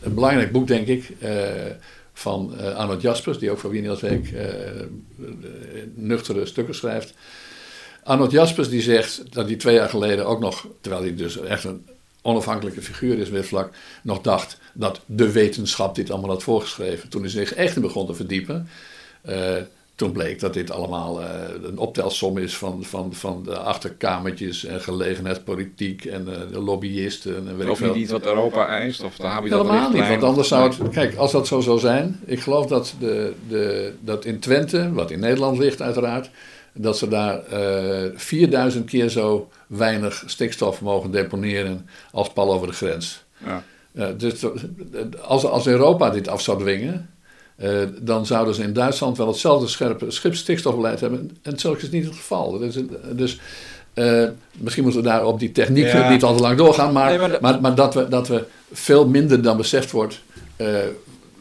een 0.00 0.14
belangrijk 0.14 0.52
boek, 0.52 0.66
denk 0.66 0.86
ik 0.86 1.12
van 2.14 2.54
uh, 2.56 2.74
Arnold 2.74 3.02
Jaspers, 3.02 3.38
die 3.38 3.50
ook 3.50 3.58
voor 3.58 3.70
Wien 3.70 3.96
Week 4.00 4.30
uh, 4.30 4.40
nuchtere 5.94 6.46
stukken 6.46 6.74
schrijft. 6.74 7.14
Arnold 8.02 8.30
Jaspers 8.30 8.68
die 8.68 8.82
zegt 8.82 9.22
dat 9.32 9.46
hij 9.46 9.56
twee 9.56 9.74
jaar 9.74 9.88
geleden 9.88 10.26
ook 10.26 10.40
nog, 10.40 10.66
terwijl 10.80 11.02
hij 11.02 11.14
dus 11.14 11.40
echt 11.40 11.64
een 11.64 11.86
onafhankelijke 12.22 12.82
figuur 12.82 13.18
is 13.18 13.28
weer 13.28 13.44
vlak, 13.44 13.70
nog 14.02 14.20
dacht 14.20 14.58
dat 14.72 15.00
de 15.06 15.32
wetenschap 15.32 15.94
dit 15.94 16.10
allemaal 16.10 16.30
had 16.30 16.42
voorgeschreven. 16.42 17.08
Toen 17.08 17.20
hij 17.20 17.30
zich 17.30 17.54
echt 17.54 17.76
in 17.76 17.82
begon 17.82 18.06
te 18.06 18.14
verdiepen. 18.14 18.68
Uh, 19.28 19.56
toen 20.04 20.12
bleek 20.12 20.40
dat 20.40 20.54
dit 20.54 20.70
allemaal 20.70 21.20
uh, 21.20 21.26
een 21.62 21.78
optelsom 21.78 22.38
is 22.38 22.56
van, 22.56 22.84
van, 22.84 23.14
van 23.14 23.42
de 23.44 23.58
achterkamertjes 23.58 24.64
en 24.64 24.80
gelegenheidspolitiek 24.80 26.04
en 26.04 26.26
uh, 26.28 26.34
de 26.52 26.60
lobbyisten. 26.60 27.48
En 27.48 27.56
weet 27.56 27.68
of 27.68 27.94
niet 27.94 28.10
wat 28.10 28.26
Europa 28.26 28.68
eist? 28.68 29.02
Of 29.02 29.16
heb 29.16 29.44
je 29.44 29.48
Helemaal 29.48 29.90
niet, 29.90 30.08
want 30.08 30.22
anders 30.22 30.48
zou 30.48 30.68
het... 30.68 30.88
Kijk, 30.90 31.16
als 31.16 31.32
dat 31.32 31.46
zo 31.46 31.60
zou 31.60 31.78
zijn... 31.78 32.20
Ik 32.24 32.40
geloof 32.40 32.66
dat, 32.66 32.94
de, 32.98 33.32
de, 33.48 33.92
dat 34.00 34.24
in 34.24 34.38
Twente, 34.38 34.92
wat 34.92 35.10
in 35.10 35.20
Nederland 35.20 35.58
ligt 35.58 35.82
uiteraard... 35.82 36.30
dat 36.72 36.98
ze 36.98 37.08
daar 37.08 37.40
uh, 37.52 38.04
eh, 38.04 38.12
4000 38.14 38.86
keer 38.86 39.08
zo 39.08 39.48
weinig 39.66 40.22
stikstof 40.26 40.80
mogen 40.80 41.10
deponeren 41.10 41.88
als 42.10 42.32
pal 42.32 42.52
over 42.52 42.66
de 42.66 42.72
grens. 42.72 43.24
Ja. 43.92 44.12
dus 44.12 44.46
als, 45.22 45.44
als 45.44 45.66
Europa 45.66 46.10
dit 46.10 46.28
af 46.28 46.40
zou 46.40 46.58
dwingen 46.58 47.13
uh, 47.56 47.82
dan 48.00 48.26
zouden 48.26 48.54
ze 48.54 48.62
in 48.62 48.72
Duitsland 48.72 49.16
wel 49.16 49.26
hetzelfde 49.26 49.68
scherpe 49.68 50.10
schipstikstofbeleid 50.10 51.00
hebben. 51.00 51.36
En 51.42 51.58
zo 51.58 51.72
is 51.72 51.90
niet 51.90 52.04
het 52.04 52.14
geval. 52.14 52.58
Dus, 52.58 52.78
dus 53.12 53.40
uh, 53.94 54.28
misschien 54.52 54.82
moeten 54.82 55.02
we 55.02 55.08
daar 55.08 55.26
op 55.26 55.38
die 55.38 55.52
techniek 55.52 55.86
ja. 55.86 56.10
niet 56.10 56.22
al 56.22 56.36
te 56.36 56.42
lang 56.42 56.56
doorgaan. 56.56 56.92
Maar, 56.92 57.18
maar, 57.18 57.38
maar, 57.40 57.60
maar, 57.60 57.74
dat, 57.74 57.94
we, 57.94 58.08
dat 58.08 58.28
we 58.28 58.44
veel 58.72 59.06
minder 59.08 59.42
dan 59.42 59.56
beseft 59.56 59.90
wordt. 59.90 60.22
Uh, 60.56 60.78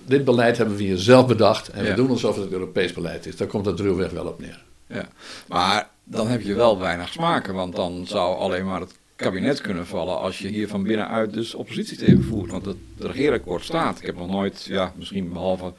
dit 0.05 0.25
beleid 0.25 0.57
hebben 0.57 0.75
we 0.75 0.83
hier 0.83 0.97
zelf 0.97 1.27
bedacht. 1.27 1.69
En 1.69 1.83
ja. 1.83 1.89
we 1.89 1.95
doen 1.95 2.09
alsof 2.09 2.35
het 2.35 2.51
Europees 2.51 2.93
beleid 2.93 3.25
is. 3.25 3.37
Daar 3.37 3.47
komt 3.47 3.65
het 3.65 3.79
ruwweg 3.79 4.11
wel 4.11 4.25
op 4.25 4.39
neer. 4.39 4.63
Ja. 4.87 5.07
Maar 5.47 5.89
dan 6.03 6.27
heb 6.27 6.41
je 6.41 6.53
wel 6.53 6.79
weinig 6.79 7.09
smaken. 7.09 7.53
Want 7.53 7.75
dan 7.75 8.05
zou 8.07 8.37
alleen 8.37 8.65
maar 8.65 8.79
het 8.79 8.95
kabinet 9.15 9.61
kunnen 9.61 9.87
vallen 9.87 10.19
als 10.19 10.39
je 10.39 10.47
hier 10.47 10.67
van 10.67 10.83
binnenuit 10.83 11.33
dus 11.33 11.53
oppositie 11.53 11.97
tegen 11.97 12.23
voert. 12.23 12.51
Want 12.51 12.65
het 12.65 12.77
regeerakkoord 12.97 13.63
staat. 13.63 13.99
Ik 13.99 14.05
heb 14.05 14.17
nog 14.17 14.29
nooit, 14.29 14.65
ja, 14.69 14.93
misschien 14.97 15.29
behalve 15.33 15.73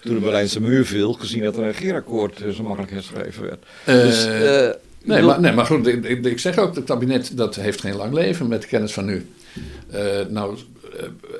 toen 0.00 0.14
de 0.14 0.20
Berlijnse 0.20 0.60
muur 0.60 0.86
viel, 0.86 1.12
gezien 1.12 1.42
dat 1.42 1.56
er 1.56 1.62
een 1.62 1.72
regeerakkoord 1.72 2.42
zo 2.54 2.62
makkelijk 2.62 2.92
herschreven 2.92 3.42
werd. 3.42 3.64
Uh, 3.88 3.94
dus, 3.94 4.26
uh, 4.26 4.68
nee, 5.04 5.22
maar, 5.22 5.40
nee, 5.40 5.52
maar 5.52 5.66
goed, 5.66 5.86
ik, 5.86 6.24
ik, 6.24 6.38
zeg 6.38 6.58
ook, 6.58 6.74
het 6.74 6.84
kabinet 6.84 7.36
dat 7.36 7.54
heeft 7.54 7.80
geen 7.80 7.96
lang 7.96 8.12
leven 8.12 8.48
met 8.48 8.66
kennis 8.66 8.92
van 8.92 9.04
nu. 9.04 9.26
Uh, 9.94 10.26
nou, 10.28 10.54
eh, 10.54 10.60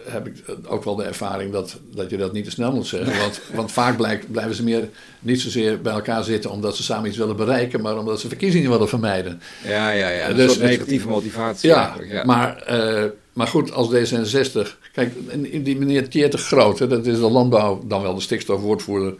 heb 0.08 0.26
ik 0.26 0.44
ook 0.66 0.84
wel 0.84 0.96
de 0.96 1.04
ervaring 1.04 1.52
dat, 1.52 1.76
dat 1.94 2.10
je 2.10 2.16
dat 2.16 2.32
niet 2.32 2.44
te 2.44 2.50
snel 2.50 2.72
moet 2.72 2.86
zeggen. 2.86 3.18
Want, 3.18 3.40
want 3.54 3.72
vaak 3.72 3.96
blijkt, 3.96 4.32
blijven 4.32 4.54
ze 4.54 4.62
meer 4.62 4.88
niet 5.20 5.40
zozeer 5.40 5.80
bij 5.80 5.92
elkaar 5.92 6.24
zitten 6.24 6.50
omdat 6.50 6.76
ze 6.76 6.82
samen 6.82 7.08
iets 7.08 7.18
willen 7.18 7.36
bereiken, 7.36 7.80
maar 7.80 7.98
omdat 7.98 8.20
ze 8.20 8.28
verkiezingen 8.28 8.70
willen 8.70 8.88
vermijden. 8.88 9.40
Ja, 9.64 9.90
ja, 9.90 10.08
ja. 10.08 10.28
Een 10.28 10.36
dus, 10.36 10.52
soort 10.52 10.64
negatieve 10.64 11.08
motivatie. 11.08 11.68
Ja, 11.68 11.96
ja. 12.08 12.24
Maar, 12.24 12.64
uh, 12.70 13.04
maar 13.32 13.46
goed, 13.46 13.72
als 13.72 13.88
D66. 13.94 14.90
Kijk, 14.92 15.14
die 15.64 15.78
meneer 15.78 16.08
Tjeerd 16.08 16.34
Groot, 16.34 16.78
dat 16.78 17.06
is 17.06 17.18
de 17.18 17.30
landbouw, 17.30 17.82
dan 17.86 18.02
wel 18.02 18.14
de 18.14 18.20
stikstofwoordvoerder 18.20 19.14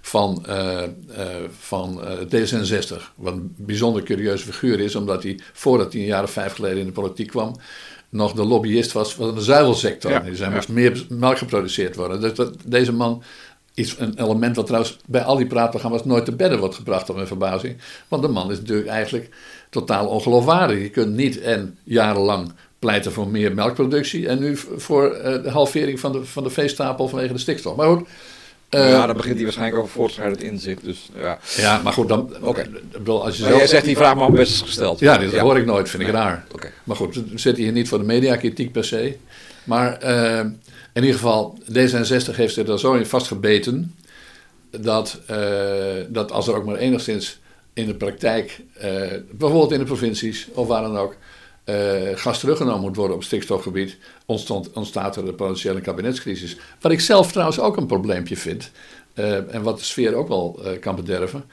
van, 0.00 0.44
uh, 0.48 0.82
uh, 1.18 1.26
van 1.58 2.00
D66. 2.24 3.14
Wat 3.14 3.32
een 3.32 3.54
bijzonder 3.56 4.02
curieuze 4.02 4.44
figuur 4.44 4.80
is, 4.80 4.94
omdat 4.94 5.22
hij 5.22 5.38
voordat 5.52 5.92
hij 5.92 6.00
een 6.02 6.08
jaar 6.08 6.22
of 6.22 6.30
vijf 6.30 6.52
geleden 6.52 6.78
in 6.78 6.86
de 6.86 6.92
politiek 6.92 7.28
kwam, 7.28 7.56
nog 8.10 8.32
de 8.32 8.44
lobbyist 8.44 8.92
was 8.92 9.14
van 9.14 9.34
de 9.34 9.40
zuivelsector. 9.40 10.10
Ja, 10.10 10.24
er 10.24 10.50
moest 10.50 10.68
meer 10.68 11.06
melk 11.08 11.38
geproduceerd 11.38 11.96
worden. 11.96 12.20
Dus 12.20 12.34
dat, 12.34 12.54
deze 12.64 12.92
man 12.92 13.22
is 13.74 13.98
een 13.98 14.18
element 14.18 14.54
dat 14.54 14.66
trouwens 14.66 14.96
bij 15.06 15.22
al 15.22 15.36
die 15.36 15.46
praatprogramma's 15.46 16.04
nooit 16.04 16.24
te 16.24 16.32
bedden 16.32 16.58
wordt 16.58 16.74
gebracht, 16.74 17.08
op 17.08 17.14
mijn 17.14 17.26
verbazing. 17.26 17.76
Want 18.08 18.22
de 18.22 18.28
man 18.28 18.50
is 18.50 18.58
natuurlijk 18.58 18.88
eigenlijk 18.88 19.28
totaal 19.70 20.06
ongeloofwaardig. 20.06 20.78
Je 20.78 20.90
kunt 20.90 21.16
niet 21.16 21.40
en 21.40 21.78
jarenlang 21.84 22.52
pleiten 22.78 23.12
voor 23.12 23.28
meer 23.28 23.54
melkproductie 23.54 24.28
en 24.28 24.38
nu 24.38 24.56
voor 24.56 25.16
uh, 25.16 25.42
de 25.42 25.50
halvering 25.50 26.00
van 26.00 26.12
de, 26.12 26.24
van 26.24 26.42
de 26.42 26.50
veestapel 26.50 27.08
vanwege 27.08 27.32
de 27.32 27.38
stikstof. 27.38 27.76
Maar 27.76 27.88
goed, 27.88 28.08
ja, 28.70 29.06
dan 29.06 29.16
begint 29.16 29.34
hij 29.34 29.44
waarschijnlijk 29.44 29.78
over 29.78 29.92
voortschrijdend 29.92 30.42
inzicht. 30.42 30.84
Dus, 30.84 31.08
ja. 31.14 31.38
ja, 31.56 31.80
maar 31.82 31.92
goed, 31.92 32.08
dan. 32.08 32.36
Oké. 32.40 32.66
Als 33.04 33.36
je 33.36 33.42
zelf... 33.42 33.56
Jij 33.56 33.66
zegt 33.66 33.84
die 33.84 33.96
vraag 33.96 34.14
maar 34.14 34.32
best 34.32 34.62
gesteld. 34.62 34.98
Ja, 34.98 35.18
dat 35.18 35.32
hoor 35.32 35.58
ik 35.58 35.66
nooit, 35.66 35.88
vind 35.88 36.02
ik 36.02 36.08
raar. 36.08 36.44
Okay. 36.52 36.70
Maar 36.84 36.96
goed, 36.96 37.14
we 37.14 37.38
zitten 37.38 37.62
hier 37.62 37.72
niet 37.72 37.88
voor 37.88 37.98
de 37.98 38.04
mediakritiek 38.04 38.72
per 38.72 38.84
se. 38.84 39.16
Maar 39.64 40.04
uh, 40.04 40.38
in 40.92 41.02
ieder 41.02 41.12
geval, 41.12 41.58
D66 41.72 42.34
heeft 42.34 42.56
er 42.56 42.78
zo 42.78 42.94
in 42.94 43.06
vastgebeten. 43.06 43.94
Dat, 44.70 45.20
uh, 45.30 45.36
dat 46.08 46.32
als 46.32 46.48
er 46.48 46.54
ook 46.54 46.64
maar 46.64 46.76
enigszins 46.76 47.38
in 47.72 47.86
de 47.86 47.94
praktijk, 47.94 48.60
bijvoorbeeld 49.30 49.72
in 49.72 49.78
de 49.78 49.84
provincies 49.84 50.48
of 50.52 50.66
waar 50.66 50.82
dan 50.82 50.96
ook, 50.96 51.16
uh, 51.70 52.16
gas 52.18 52.40
teruggenomen 52.40 52.80
moet 52.80 52.96
worden 52.96 53.16
op 53.16 53.24
stikstofgebied, 53.24 53.96
ontstond, 54.26 54.70
ontstaat 54.72 55.16
er 55.16 55.28
een 55.28 55.34
potentiële 55.34 55.80
kabinetscrisis. 55.80 56.56
Wat 56.80 56.92
ik 56.92 57.00
zelf 57.00 57.32
trouwens 57.32 57.60
ook 57.60 57.76
een 57.76 57.86
probleempje 57.86 58.36
vind, 58.36 58.70
uh, 59.14 59.54
en 59.54 59.62
wat 59.62 59.78
de 59.78 59.84
sfeer 59.84 60.14
ook 60.14 60.28
wel 60.28 60.60
uh, 60.64 60.80
kan 60.80 60.96
bederven, 60.96 61.44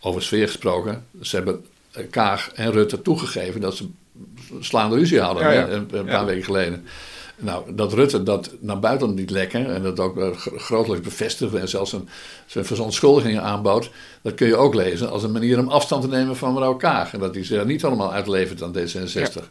over 0.00 0.22
sfeer 0.22 0.46
gesproken, 0.46 1.06
ze 1.22 1.36
hebben 1.36 1.64
Kaag 2.10 2.52
en 2.54 2.72
Rutte 2.72 3.02
toegegeven 3.02 3.60
dat 3.60 3.76
ze 3.76 3.86
slaande 4.60 4.96
ruzie 4.96 5.20
hadden 5.20 5.42
ja, 5.42 5.52
ja. 5.52 5.68
een, 5.68 5.88
een, 5.90 6.04
paar 6.04 6.26
weken 6.26 6.44
geleden. 6.44 6.86
Nou, 7.36 7.74
dat 7.74 7.92
Rutte 7.92 8.22
dat 8.22 8.50
naar 8.60 8.78
buiten 8.78 9.14
niet 9.14 9.30
lekker 9.30 9.70
en 9.70 9.82
dat 9.82 10.00
ook 10.00 10.16
uh, 10.16 10.26
grotelijk 10.36 11.02
bevestigde 11.02 11.58
en 11.58 11.68
zelfs 11.68 11.92
een, 11.92 12.08
zijn 12.46 12.64
verontschuldigingen 12.64 13.42
aanbood, 13.42 13.90
dat 14.22 14.34
kun 14.34 14.46
je 14.46 14.56
ook 14.56 14.74
lezen 14.74 15.10
als 15.10 15.22
een 15.22 15.32
manier 15.32 15.58
om 15.58 15.68
afstand 15.68 16.02
te 16.02 16.08
nemen 16.08 16.36
van 16.36 16.52
mevrouw 16.52 16.76
Kaag. 16.76 17.12
En 17.12 17.18
dat 17.18 17.34
hij 17.34 17.44
zich 17.44 17.64
niet 17.64 17.84
allemaal 17.84 18.12
uitlevert 18.12 18.62
aan 18.62 18.76
D66. 18.76 19.42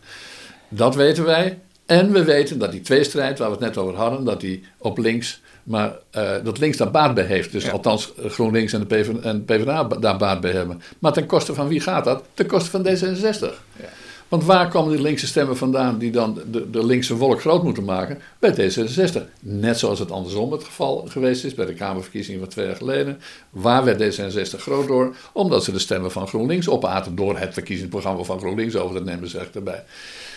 Dat 0.69 0.95
weten 0.95 1.25
wij. 1.25 1.59
En 1.85 2.11
we 2.11 2.23
weten 2.23 2.59
dat 2.59 2.71
die 2.71 2.81
tweestrijd, 2.81 3.39
waar 3.39 3.47
we 3.47 3.55
het 3.55 3.63
net 3.63 3.77
over 3.77 3.95
hadden, 3.95 4.23
dat 4.23 4.39
die 4.39 4.63
op 4.77 4.97
links, 4.97 5.41
maar 5.63 5.95
uh, 6.15 6.31
dat 6.43 6.59
links 6.59 6.77
daar 6.77 6.91
baat 6.91 7.13
bij 7.13 7.23
heeft. 7.23 7.51
Dus 7.51 7.71
althans 7.71 8.13
GroenLinks 8.27 8.73
en 8.73 8.79
de 8.79 8.85
PvdA, 8.85 9.19
en 9.21 9.45
PvdA 9.45 9.83
daar 9.83 10.17
baat 10.17 10.41
bij 10.41 10.51
hebben. 10.51 10.81
Maar 10.99 11.13
ten 11.13 11.25
koste 11.25 11.53
van 11.53 11.67
wie 11.67 11.79
gaat 11.79 12.03
dat? 12.03 12.23
Ten 12.33 12.45
koste 12.45 12.69
van 12.69 12.87
D66. 12.87 13.39
Ja. 13.79 13.89
Want 14.33 14.45
waar 14.45 14.69
komen 14.69 14.91
die 14.91 15.01
linkse 15.01 15.27
stemmen 15.27 15.57
vandaan 15.57 15.97
die 15.97 16.11
dan 16.11 16.41
de, 16.51 16.69
de 16.69 16.85
linkse 16.85 17.15
wolk 17.15 17.41
groot 17.41 17.63
moeten 17.63 17.83
maken? 17.83 18.19
Bij 18.39 18.53
D66. 18.53 19.21
Net 19.39 19.79
zoals 19.79 19.99
het 19.99 20.11
andersom 20.11 20.51
het 20.51 20.63
geval 20.63 21.05
geweest 21.07 21.43
is 21.43 21.53
bij 21.53 21.65
de 21.65 21.73
Kamerverkiezingen 21.73 22.39
van 22.39 22.49
twee 22.49 22.65
jaar 22.65 22.75
geleden. 22.75 23.19
Waar 23.49 23.83
werd 23.83 24.01
D66 24.01 24.59
groot 24.59 24.87
door? 24.87 25.15
Omdat 25.33 25.63
ze 25.63 25.71
de 25.71 25.79
stemmen 25.79 26.11
van 26.11 26.27
GroenLinks 26.27 26.69
opaten 26.69 27.15
door 27.15 27.37
het 27.37 27.53
verkiezingsprogramma 27.53 28.23
van 28.23 28.39
GroenLinks 28.39 28.75
over 28.75 28.95
te 28.95 29.03
nemen, 29.03 29.29
zeg 29.29 29.43
ik 29.43 29.55
erbij. 29.55 29.83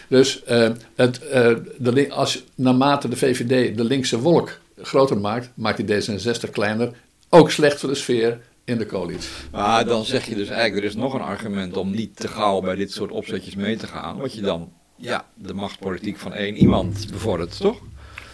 Dus 0.09 0.43
uh, 0.49 0.71
het, 0.95 1.21
uh, 1.35 1.57
de, 1.79 2.07
als 2.11 2.45
naarmate 2.55 3.09
de 3.09 3.17
VVD 3.17 3.77
de 3.77 3.85
linkse 3.85 4.21
wolk 4.21 4.59
groter 4.83 5.19
maakt, 5.19 5.51
maakt 5.55 5.87
die 5.87 6.03
D66 6.03 6.51
kleiner. 6.51 6.91
Ook 7.29 7.51
slecht 7.51 7.81
voor 7.81 7.89
de 7.89 7.95
sfeer 7.95 8.39
in 8.67 8.79
de 8.79 8.87
coalitie. 8.87 9.31
Maar 9.51 9.85
dan 9.85 10.05
zeg 10.05 10.27
je 10.27 10.35
dus 10.35 10.49
eigenlijk, 10.49 10.83
er 10.83 10.91
is 10.91 10.97
nog 10.97 11.15
een 11.15 11.21
argument 11.21 11.77
om 11.77 11.91
niet 11.91 12.17
te 12.17 12.29
gauw 12.29 12.61
bij 12.61 12.75
dit 12.75 12.93
soort 12.93 13.11
opzetjes 13.11 13.55
mee 13.55 13.77
te 13.77 13.87
gaan. 13.87 14.19
Wat 14.19 14.33
je 14.33 14.41
dan, 14.41 14.73
ja, 14.97 15.27
de 15.35 15.55
machtspolitiek 15.55 16.19
van 16.19 16.33
één 16.33 16.57
iemand 16.57 17.07
bevordert, 17.11 17.61
toch? 17.61 17.81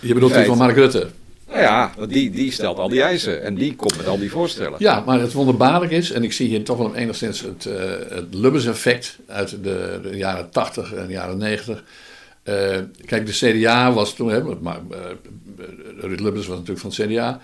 Je 0.00 0.14
bedoelt 0.14 0.34
die 0.34 0.44
van 0.44 0.58
Mark 0.58 0.76
Rutte? 0.76 1.10
Nou 1.48 1.60
ja, 1.60 1.92
die, 2.08 2.30
die 2.30 2.52
stelt 2.52 2.78
al 2.78 2.88
die 2.88 3.02
eisen 3.02 3.42
en 3.42 3.54
die 3.54 3.76
komt 3.76 3.96
met 3.96 4.06
al 4.06 4.18
die 4.18 4.30
voorstellen. 4.30 4.74
Ja, 4.78 5.02
maar 5.06 5.20
het 5.20 5.32
wonderbaarlijk 5.32 5.92
is, 5.92 6.10
en 6.10 6.22
ik 6.22 6.32
zie 6.32 6.48
hier 6.48 6.64
toch 6.64 6.78
wel 6.78 6.94
enigszins 6.94 7.40
het, 7.40 7.64
uh, 7.64 7.74
het 8.08 8.34
Lubbers-effect 8.34 9.18
uit 9.26 9.50
de, 9.50 10.00
de, 10.02 10.16
jaren 10.16 10.50
80 10.50 10.92
en 10.92 11.08
jaren 11.08 11.38
90. 11.38 11.84
Uh, 12.44 12.78
kijk, 13.04 13.26
de 13.26 13.32
CDA 13.32 13.92
was 13.92 14.14
toen, 14.14 14.30
hè, 14.30 14.42
maar, 14.60 14.80
uh, 14.90 14.98
Ruud 16.00 16.20
Lubbers 16.20 16.46
was 16.46 16.58
natuurlijk 16.58 16.80
van 16.80 16.90
het 16.90 17.12
CDA, 17.12 17.40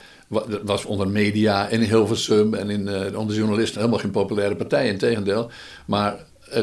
was 0.64 0.84
onder 0.84 1.08
media 1.08 1.68
in 1.68 1.80
Hilversum 1.80 2.54
en 2.54 2.70
in, 2.70 2.88
uh, 2.88 3.18
onder 3.18 3.36
journalisten 3.36 3.78
helemaal 3.78 4.00
geen 4.00 4.10
populaire 4.10 4.56
partij, 4.56 4.88
in 4.88 4.98
tegendeel. 4.98 5.50
Maar 5.86 6.16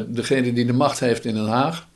degene 0.07 0.53
die 0.53 0.65
de 0.65 0.73
macht 0.73 0.99
heeft 0.99 1.25
in 1.25 1.33
Den 1.33 1.47
Haag, 1.47 1.87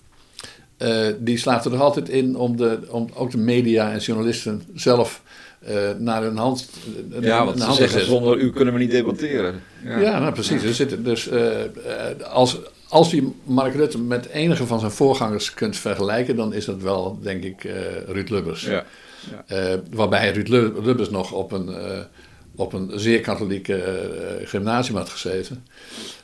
die 1.17 1.38
slaat 1.38 1.65
er 1.65 1.78
altijd 1.78 2.10
in 2.10 2.36
om, 2.36 2.58
de, 2.58 2.80
om 2.89 3.10
ook 3.13 3.32
de 3.32 3.38
media 3.38 3.91
en 3.91 3.99
journalisten 3.99 4.63
zelf 4.75 5.21
uh, 5.67 5.89
naar 5.97 6.21
hun 6.21 6.38
hand. 6.38 6.69
Uh, 7.12 7.21
ja, 7.21 7.45
want 7.45 7.62
ze 7.62 7.73
zeggen 7.73 8.06
zonder 8.06 8.38
u 8.38 8.52
kunnen 8.52 8.73
we 8.73 8.80
niet 8.80 8.91
debatteren. 8.91 9.62
Ja, 9.84 9.99
ja 9.99 10.19
nou 10.19 10.34
precies. 10.34 10.63
Er 10.63 10.73
zitten 10.73 11.04
dus, 11.04 11.28
uh, 11.32 11.49
als, 12.32 12.58
als 12.89 13.12
je 13.12 13.30
Mark 13.43 13.75
Rutte 13.75 13.99
met 13.99 14.25
enige 14.25 14.65
van 14.65 14.80
zijn 14.80 14.91
voorgangers 14.91 15.54
kunt 15.54 15.78
vergelijken, 15.78 16.36
dan 16.36 16.54
is 16.54 16.65
dat 16.65 16.82
wel, 16.82 17.19
denk 17.21 17.43
ik, 17.43 17.63
Ruud 18.08 18.30
Lubbers. 18.30 18.62
Ja. 18.62 18.86
Ja. 19.47 19.80
waarbij 19.91 20.32
Ruud 20.32 20.47
Lubbers 20.47 21.10
nog 21.10 21.32
op 21.32 21.52
een, 21.52 21.75
op 22.56 22.73
een 22.73 22.91
zeer 22.95 23.21
katholieke 23.21 24.08
gymnasium 24.43 24.97
had 24.97 25.10
gezeten. 25.10 25.65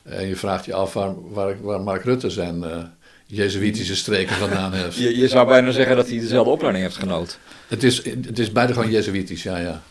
En 0.04 0.28
je 0.28 0.36
vraagt 0.36 0.66
je 0.66 0.74
af 0.74 0.94
waar, 0.94 1.14
waar, 1.32 1.62
waar 1.62 1.82
Mark 1.82 2.04
Rutte 2.04 2.30
zijn 2.30 2.64
Jezuïtische 3.26 3.96
streken 3.96 4.36
vandaan 4.36 4.74
heeft. 4.82 4.98
Je, 4.98 5.18
je 5.18 5.28
zou 5.28 5.48
bijna 5.48 5.72
zeggen 5.72 5.96
dat 5.96 6.10
hij 6.10 6.20
dezelfde 6.20 6.52
opleiding 6.52 6.84
heeft 6.84 6.98
genoten. 6.98 7.38
Het 7.68 7.84
is, 7.84 8.04
het 8.06 8.40
is 8.40 8.52
buitengewoon 8.52 8.92
Jezuïtisch, 8.92 9.44
ja, 9.44 9.58
ja. 9.58 9.82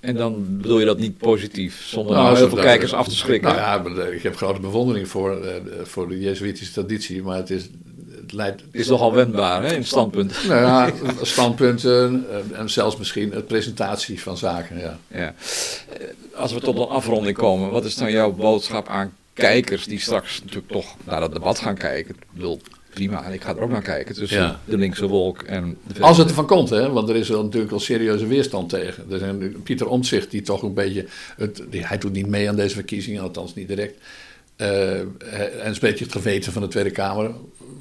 En 0.00 0.14
dan 0.14 0.46
bedoel 0.60 0.78
je 0.78 0.84
dat 0.84 0.98
niet 0.98 1.18
positief, 1.18 1.82
zonder 1.86 2.16
nou, 2.16 2.36
heel 2.36 2.48
veel 2.48 2.58
kijkers 2.58 2.92
af 2.92 3.08
te 3.08 3.16
schrikken? 3.16 3.54
Nou 3.54 3.94
ja, 3.96 4.04
ik 4.04 4.22
heb 4.22 4.36
grote 4.36 4.60
bewondering 4.60 5.08
voor, 5.08 5.44
uh, 5.44 5.50
voor 5.82 6.08
de 6.08 6.20
Jezuïtische 6.20 6.72
traditie, 6.72 7.22
maar 7.22 7.36
het 7.36 7.50
is... 7.50 7.68
Het, 8.20 8.32
leidt, 8.38 8.60
het 8.60 8.80
is 8.80 8.88
nogal 8.88 9.14
wendbaar, 9.14 9.62
hè, 9.62 9.74
in 9.74 9.84
standpunten. 9.84 10.48
Nou 10.48 10.60
ja, 10.60 10.92
standpunten 11.22 12.26
en 12.52 12.70
zelfs 12.70 12.96
misschien 12.96 13.30
de 13.30 13.42
presentatie 13.42 14.20
van 14.20 14.36
zaken, 14.36 14.78
ja. 14.78 14.98
ja. 15.08 15.34
Als 16.34 16.52
we 16.52 16.60
tot 16.60 16.76
een 16.76 16.86
afronding 16.86 17.36
komen, 17.36 17.70
wat 17.70 17.84
is 17.84 17.96
dan 17.96 18.10
jouw 18.10 18.32
boodschap 18.32 18.88
aan 18.88 19.12
kijkers 19.32 19.84
die 19.84 20.00
straks 20.00 20.40
natuurlijk 20.40 20.72
toch 20.72 20.96
naar 21.04 21.20
dat 21.20 21.32
debat 21.32 21.58
gaan 21.58 21.74
kijken? 21.74 22.14
Ik 22.14 22.26
bedoel, 22.32 22.60
prima. 22.90 23.24
En 23.24 23.32
ik 23.32 23.42
ga 23.42 23.56
er 23.56 23.60
ook 23.60 23.70
naar 23.70 23.82
kijken 23.82 24.14
tussen 24.14 24.58
de 24.64 24.76
linkse 24.76 25.06
wolk 25.06 25.42
en 25.42 25.76
de 25.94 26.02
Als 26.02 26.16
het 26.16 26.28
ervan 26.28 26.46
komt, 26.46 26.70
hè? 26.70 26.90
want 26.90 27.08
er 27.08 27.16
is 27.16 27.28
wel 27.28 27.42
natuurlijk 27.42 27.72
al 27.72 27.80
serieuze 27.80 28.26
weerstand 28.26 28.68
tegen. 28.68 29.04
Er 29.10 29.18
zijn 29.18 29.62
Pieter 29.62 29.88
Omtzigt 29.88 30.30
die 30.30 30.42
toch 30.42 30.62
een 30.62 30.74
beetje... 30.74 31.06
Het, 31.36 31.62
hij 31.70 31.98
doet 31.98 32.12
niet 32.12 32.26
mee 32.26 32.48
aan 32.48 32.56
deze 32.56 32.74
verkiezingen, 32.74 33.22
althans 33.22 33.54
niet 33.54 33.68
direct. 33.68 33.94
Uh, 34.56 34.98
en 34.98 35.08
een 35.62 35.76
beetje 35.80 36.04
het 36.04 36.12
geweten 36.12 36.52
van 36.52 36.62
de 36.62 36.68
Tweede 36.68 36.90
Kamer 36.90 37.30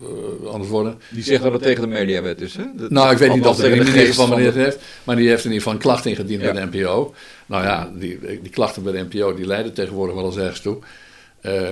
uh, 0.04 0.50
anders 0.50 0.70
worden. 0.70 0.98
Die 1.10 1.24
zegt 1.24 1.44
dat 1.44 1.52
het 1.52 1.62
tegen 1.62 1.82
de 1.82 1.88
mediawet 1.88 2.42
is, 2.42 2.56
hè? 2.56 2.64
Dat, 2.76 2.90
nou, 2.90 3.12
ik 3.12 3.18
weet 3.18 3.34
niet 3.34 3.46
of 3.46 3.58
het 3.58 3.66
in 3.66 3.86
ieder 3.86 4.06
geval 4.06 4.28
wanneer 4.28 4.46
het 4.46 4.56
heeft. 4.56 4.80
Maar 5.04 5.16
die 5.16 5.28
heeft 5.28 5.46
in 5.46 5.52
ieder 5.52 5.64
geval 5.64 5.74
een 5.74 5.84
klacht 5.84 6.06
ingediend 6.06 6.42
ja. 6.42 6.52
bij 6.52 6.62
de 6.62 6.78
NPO. 6.78 7.14
Nou 7.46 7.64
ja, 7.64 7.92
die, 7.96 8.20
die 8.42 8.52
klachten 8.52 8.84
bij 8.84 8.92
de 8.92 9.06
NPO 9.10 9.34
die 9.34 9.46
leiden 9.46 9.74
tegenwoordig 9.74 10.16
wel 10.16 10.26
eens 10.26 10.38
ergens 10.38 10.62
toe. 10.62 10.78
Uh, 11.42 11.70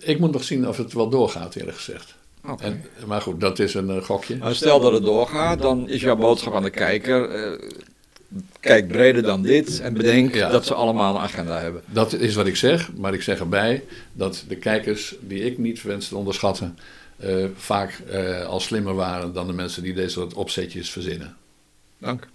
ik 0.00 0.18
moet 0.18 0.32
nog 0.32 0.44
zien 0.44 0.68
of 0.68 0.76
het 0.76 0.92
wel 0.92 1.08
doorgaat, 1.08 1.54
eerlijk 1.54 1.76
gezegd. 1.76 2.14
Okay. 2.48 2.68
En, 2.68 2.84
maar 3.06 3.20
goed, 3.20 3.40
dat 3.40 3.58
is 3.58 3.74
een 3.74 3.88
uh, 3.88 4.02
gokje. 4.02 4.36
Maar 4.36 4.54
stel 4.54 4.80
dat 4.80 4.92
het 4.92 5.02
doorgaat, 5.02 5.60
dan 5.60 5.88
is 5.88 6.00
jouw 6.00 6.16
boodschap 6.16 6.54
aan 6.54 6.62
de 6.62 6.70
kijker. 6.70 7.50
Uh, 7.50 7.68
kijk 8.60 8.88
breder 8.88 9.22
dan 9.22 9.42
dit 9.42 9.80
en 9.80 9.94
bedenk 9.94 10.34
ja. 10.34 10.50
dat 10.50 10.66
ze 10.66 10.74
allemaal 10.74 11.14
een 11.14 11.20
agenda 11.20 11.60
hebben. 11.60 11.82
Dat 11.86 12.12
is 12.12 12.34
wat 12.34 12.46
ik 12.46 12.56
zeg, 12.56 12.92
maar 12.96 13.14
ik 13.14 13.22
zeg 13.22 13.38
erbij 13.38 13.84
dat 14.12 14.44
de 14.48 14.56
kijkers, 14.56 15.14
die 15.20 15.44
ik 15.44 15.58
niet 15.58 15.82
wens 15.82 16.08
te 16.08 16.16
onderschatten, 16.16 16.78
uh, 17.24 17.44
vaak 17.56 18.02
al 18.46 18.60
slimmer 18.60 18.94
waren 18.94 19.32
dan 19.32 19.46
de 19.46 19.52
mensen 19.52 19.82
die 19.82 19.94
deze 19.94 20.08
soort 20.08 20.34
opzetjes 20.34 20.90
verzinnen. 20.90 21.36
Dank. 21.98 22.28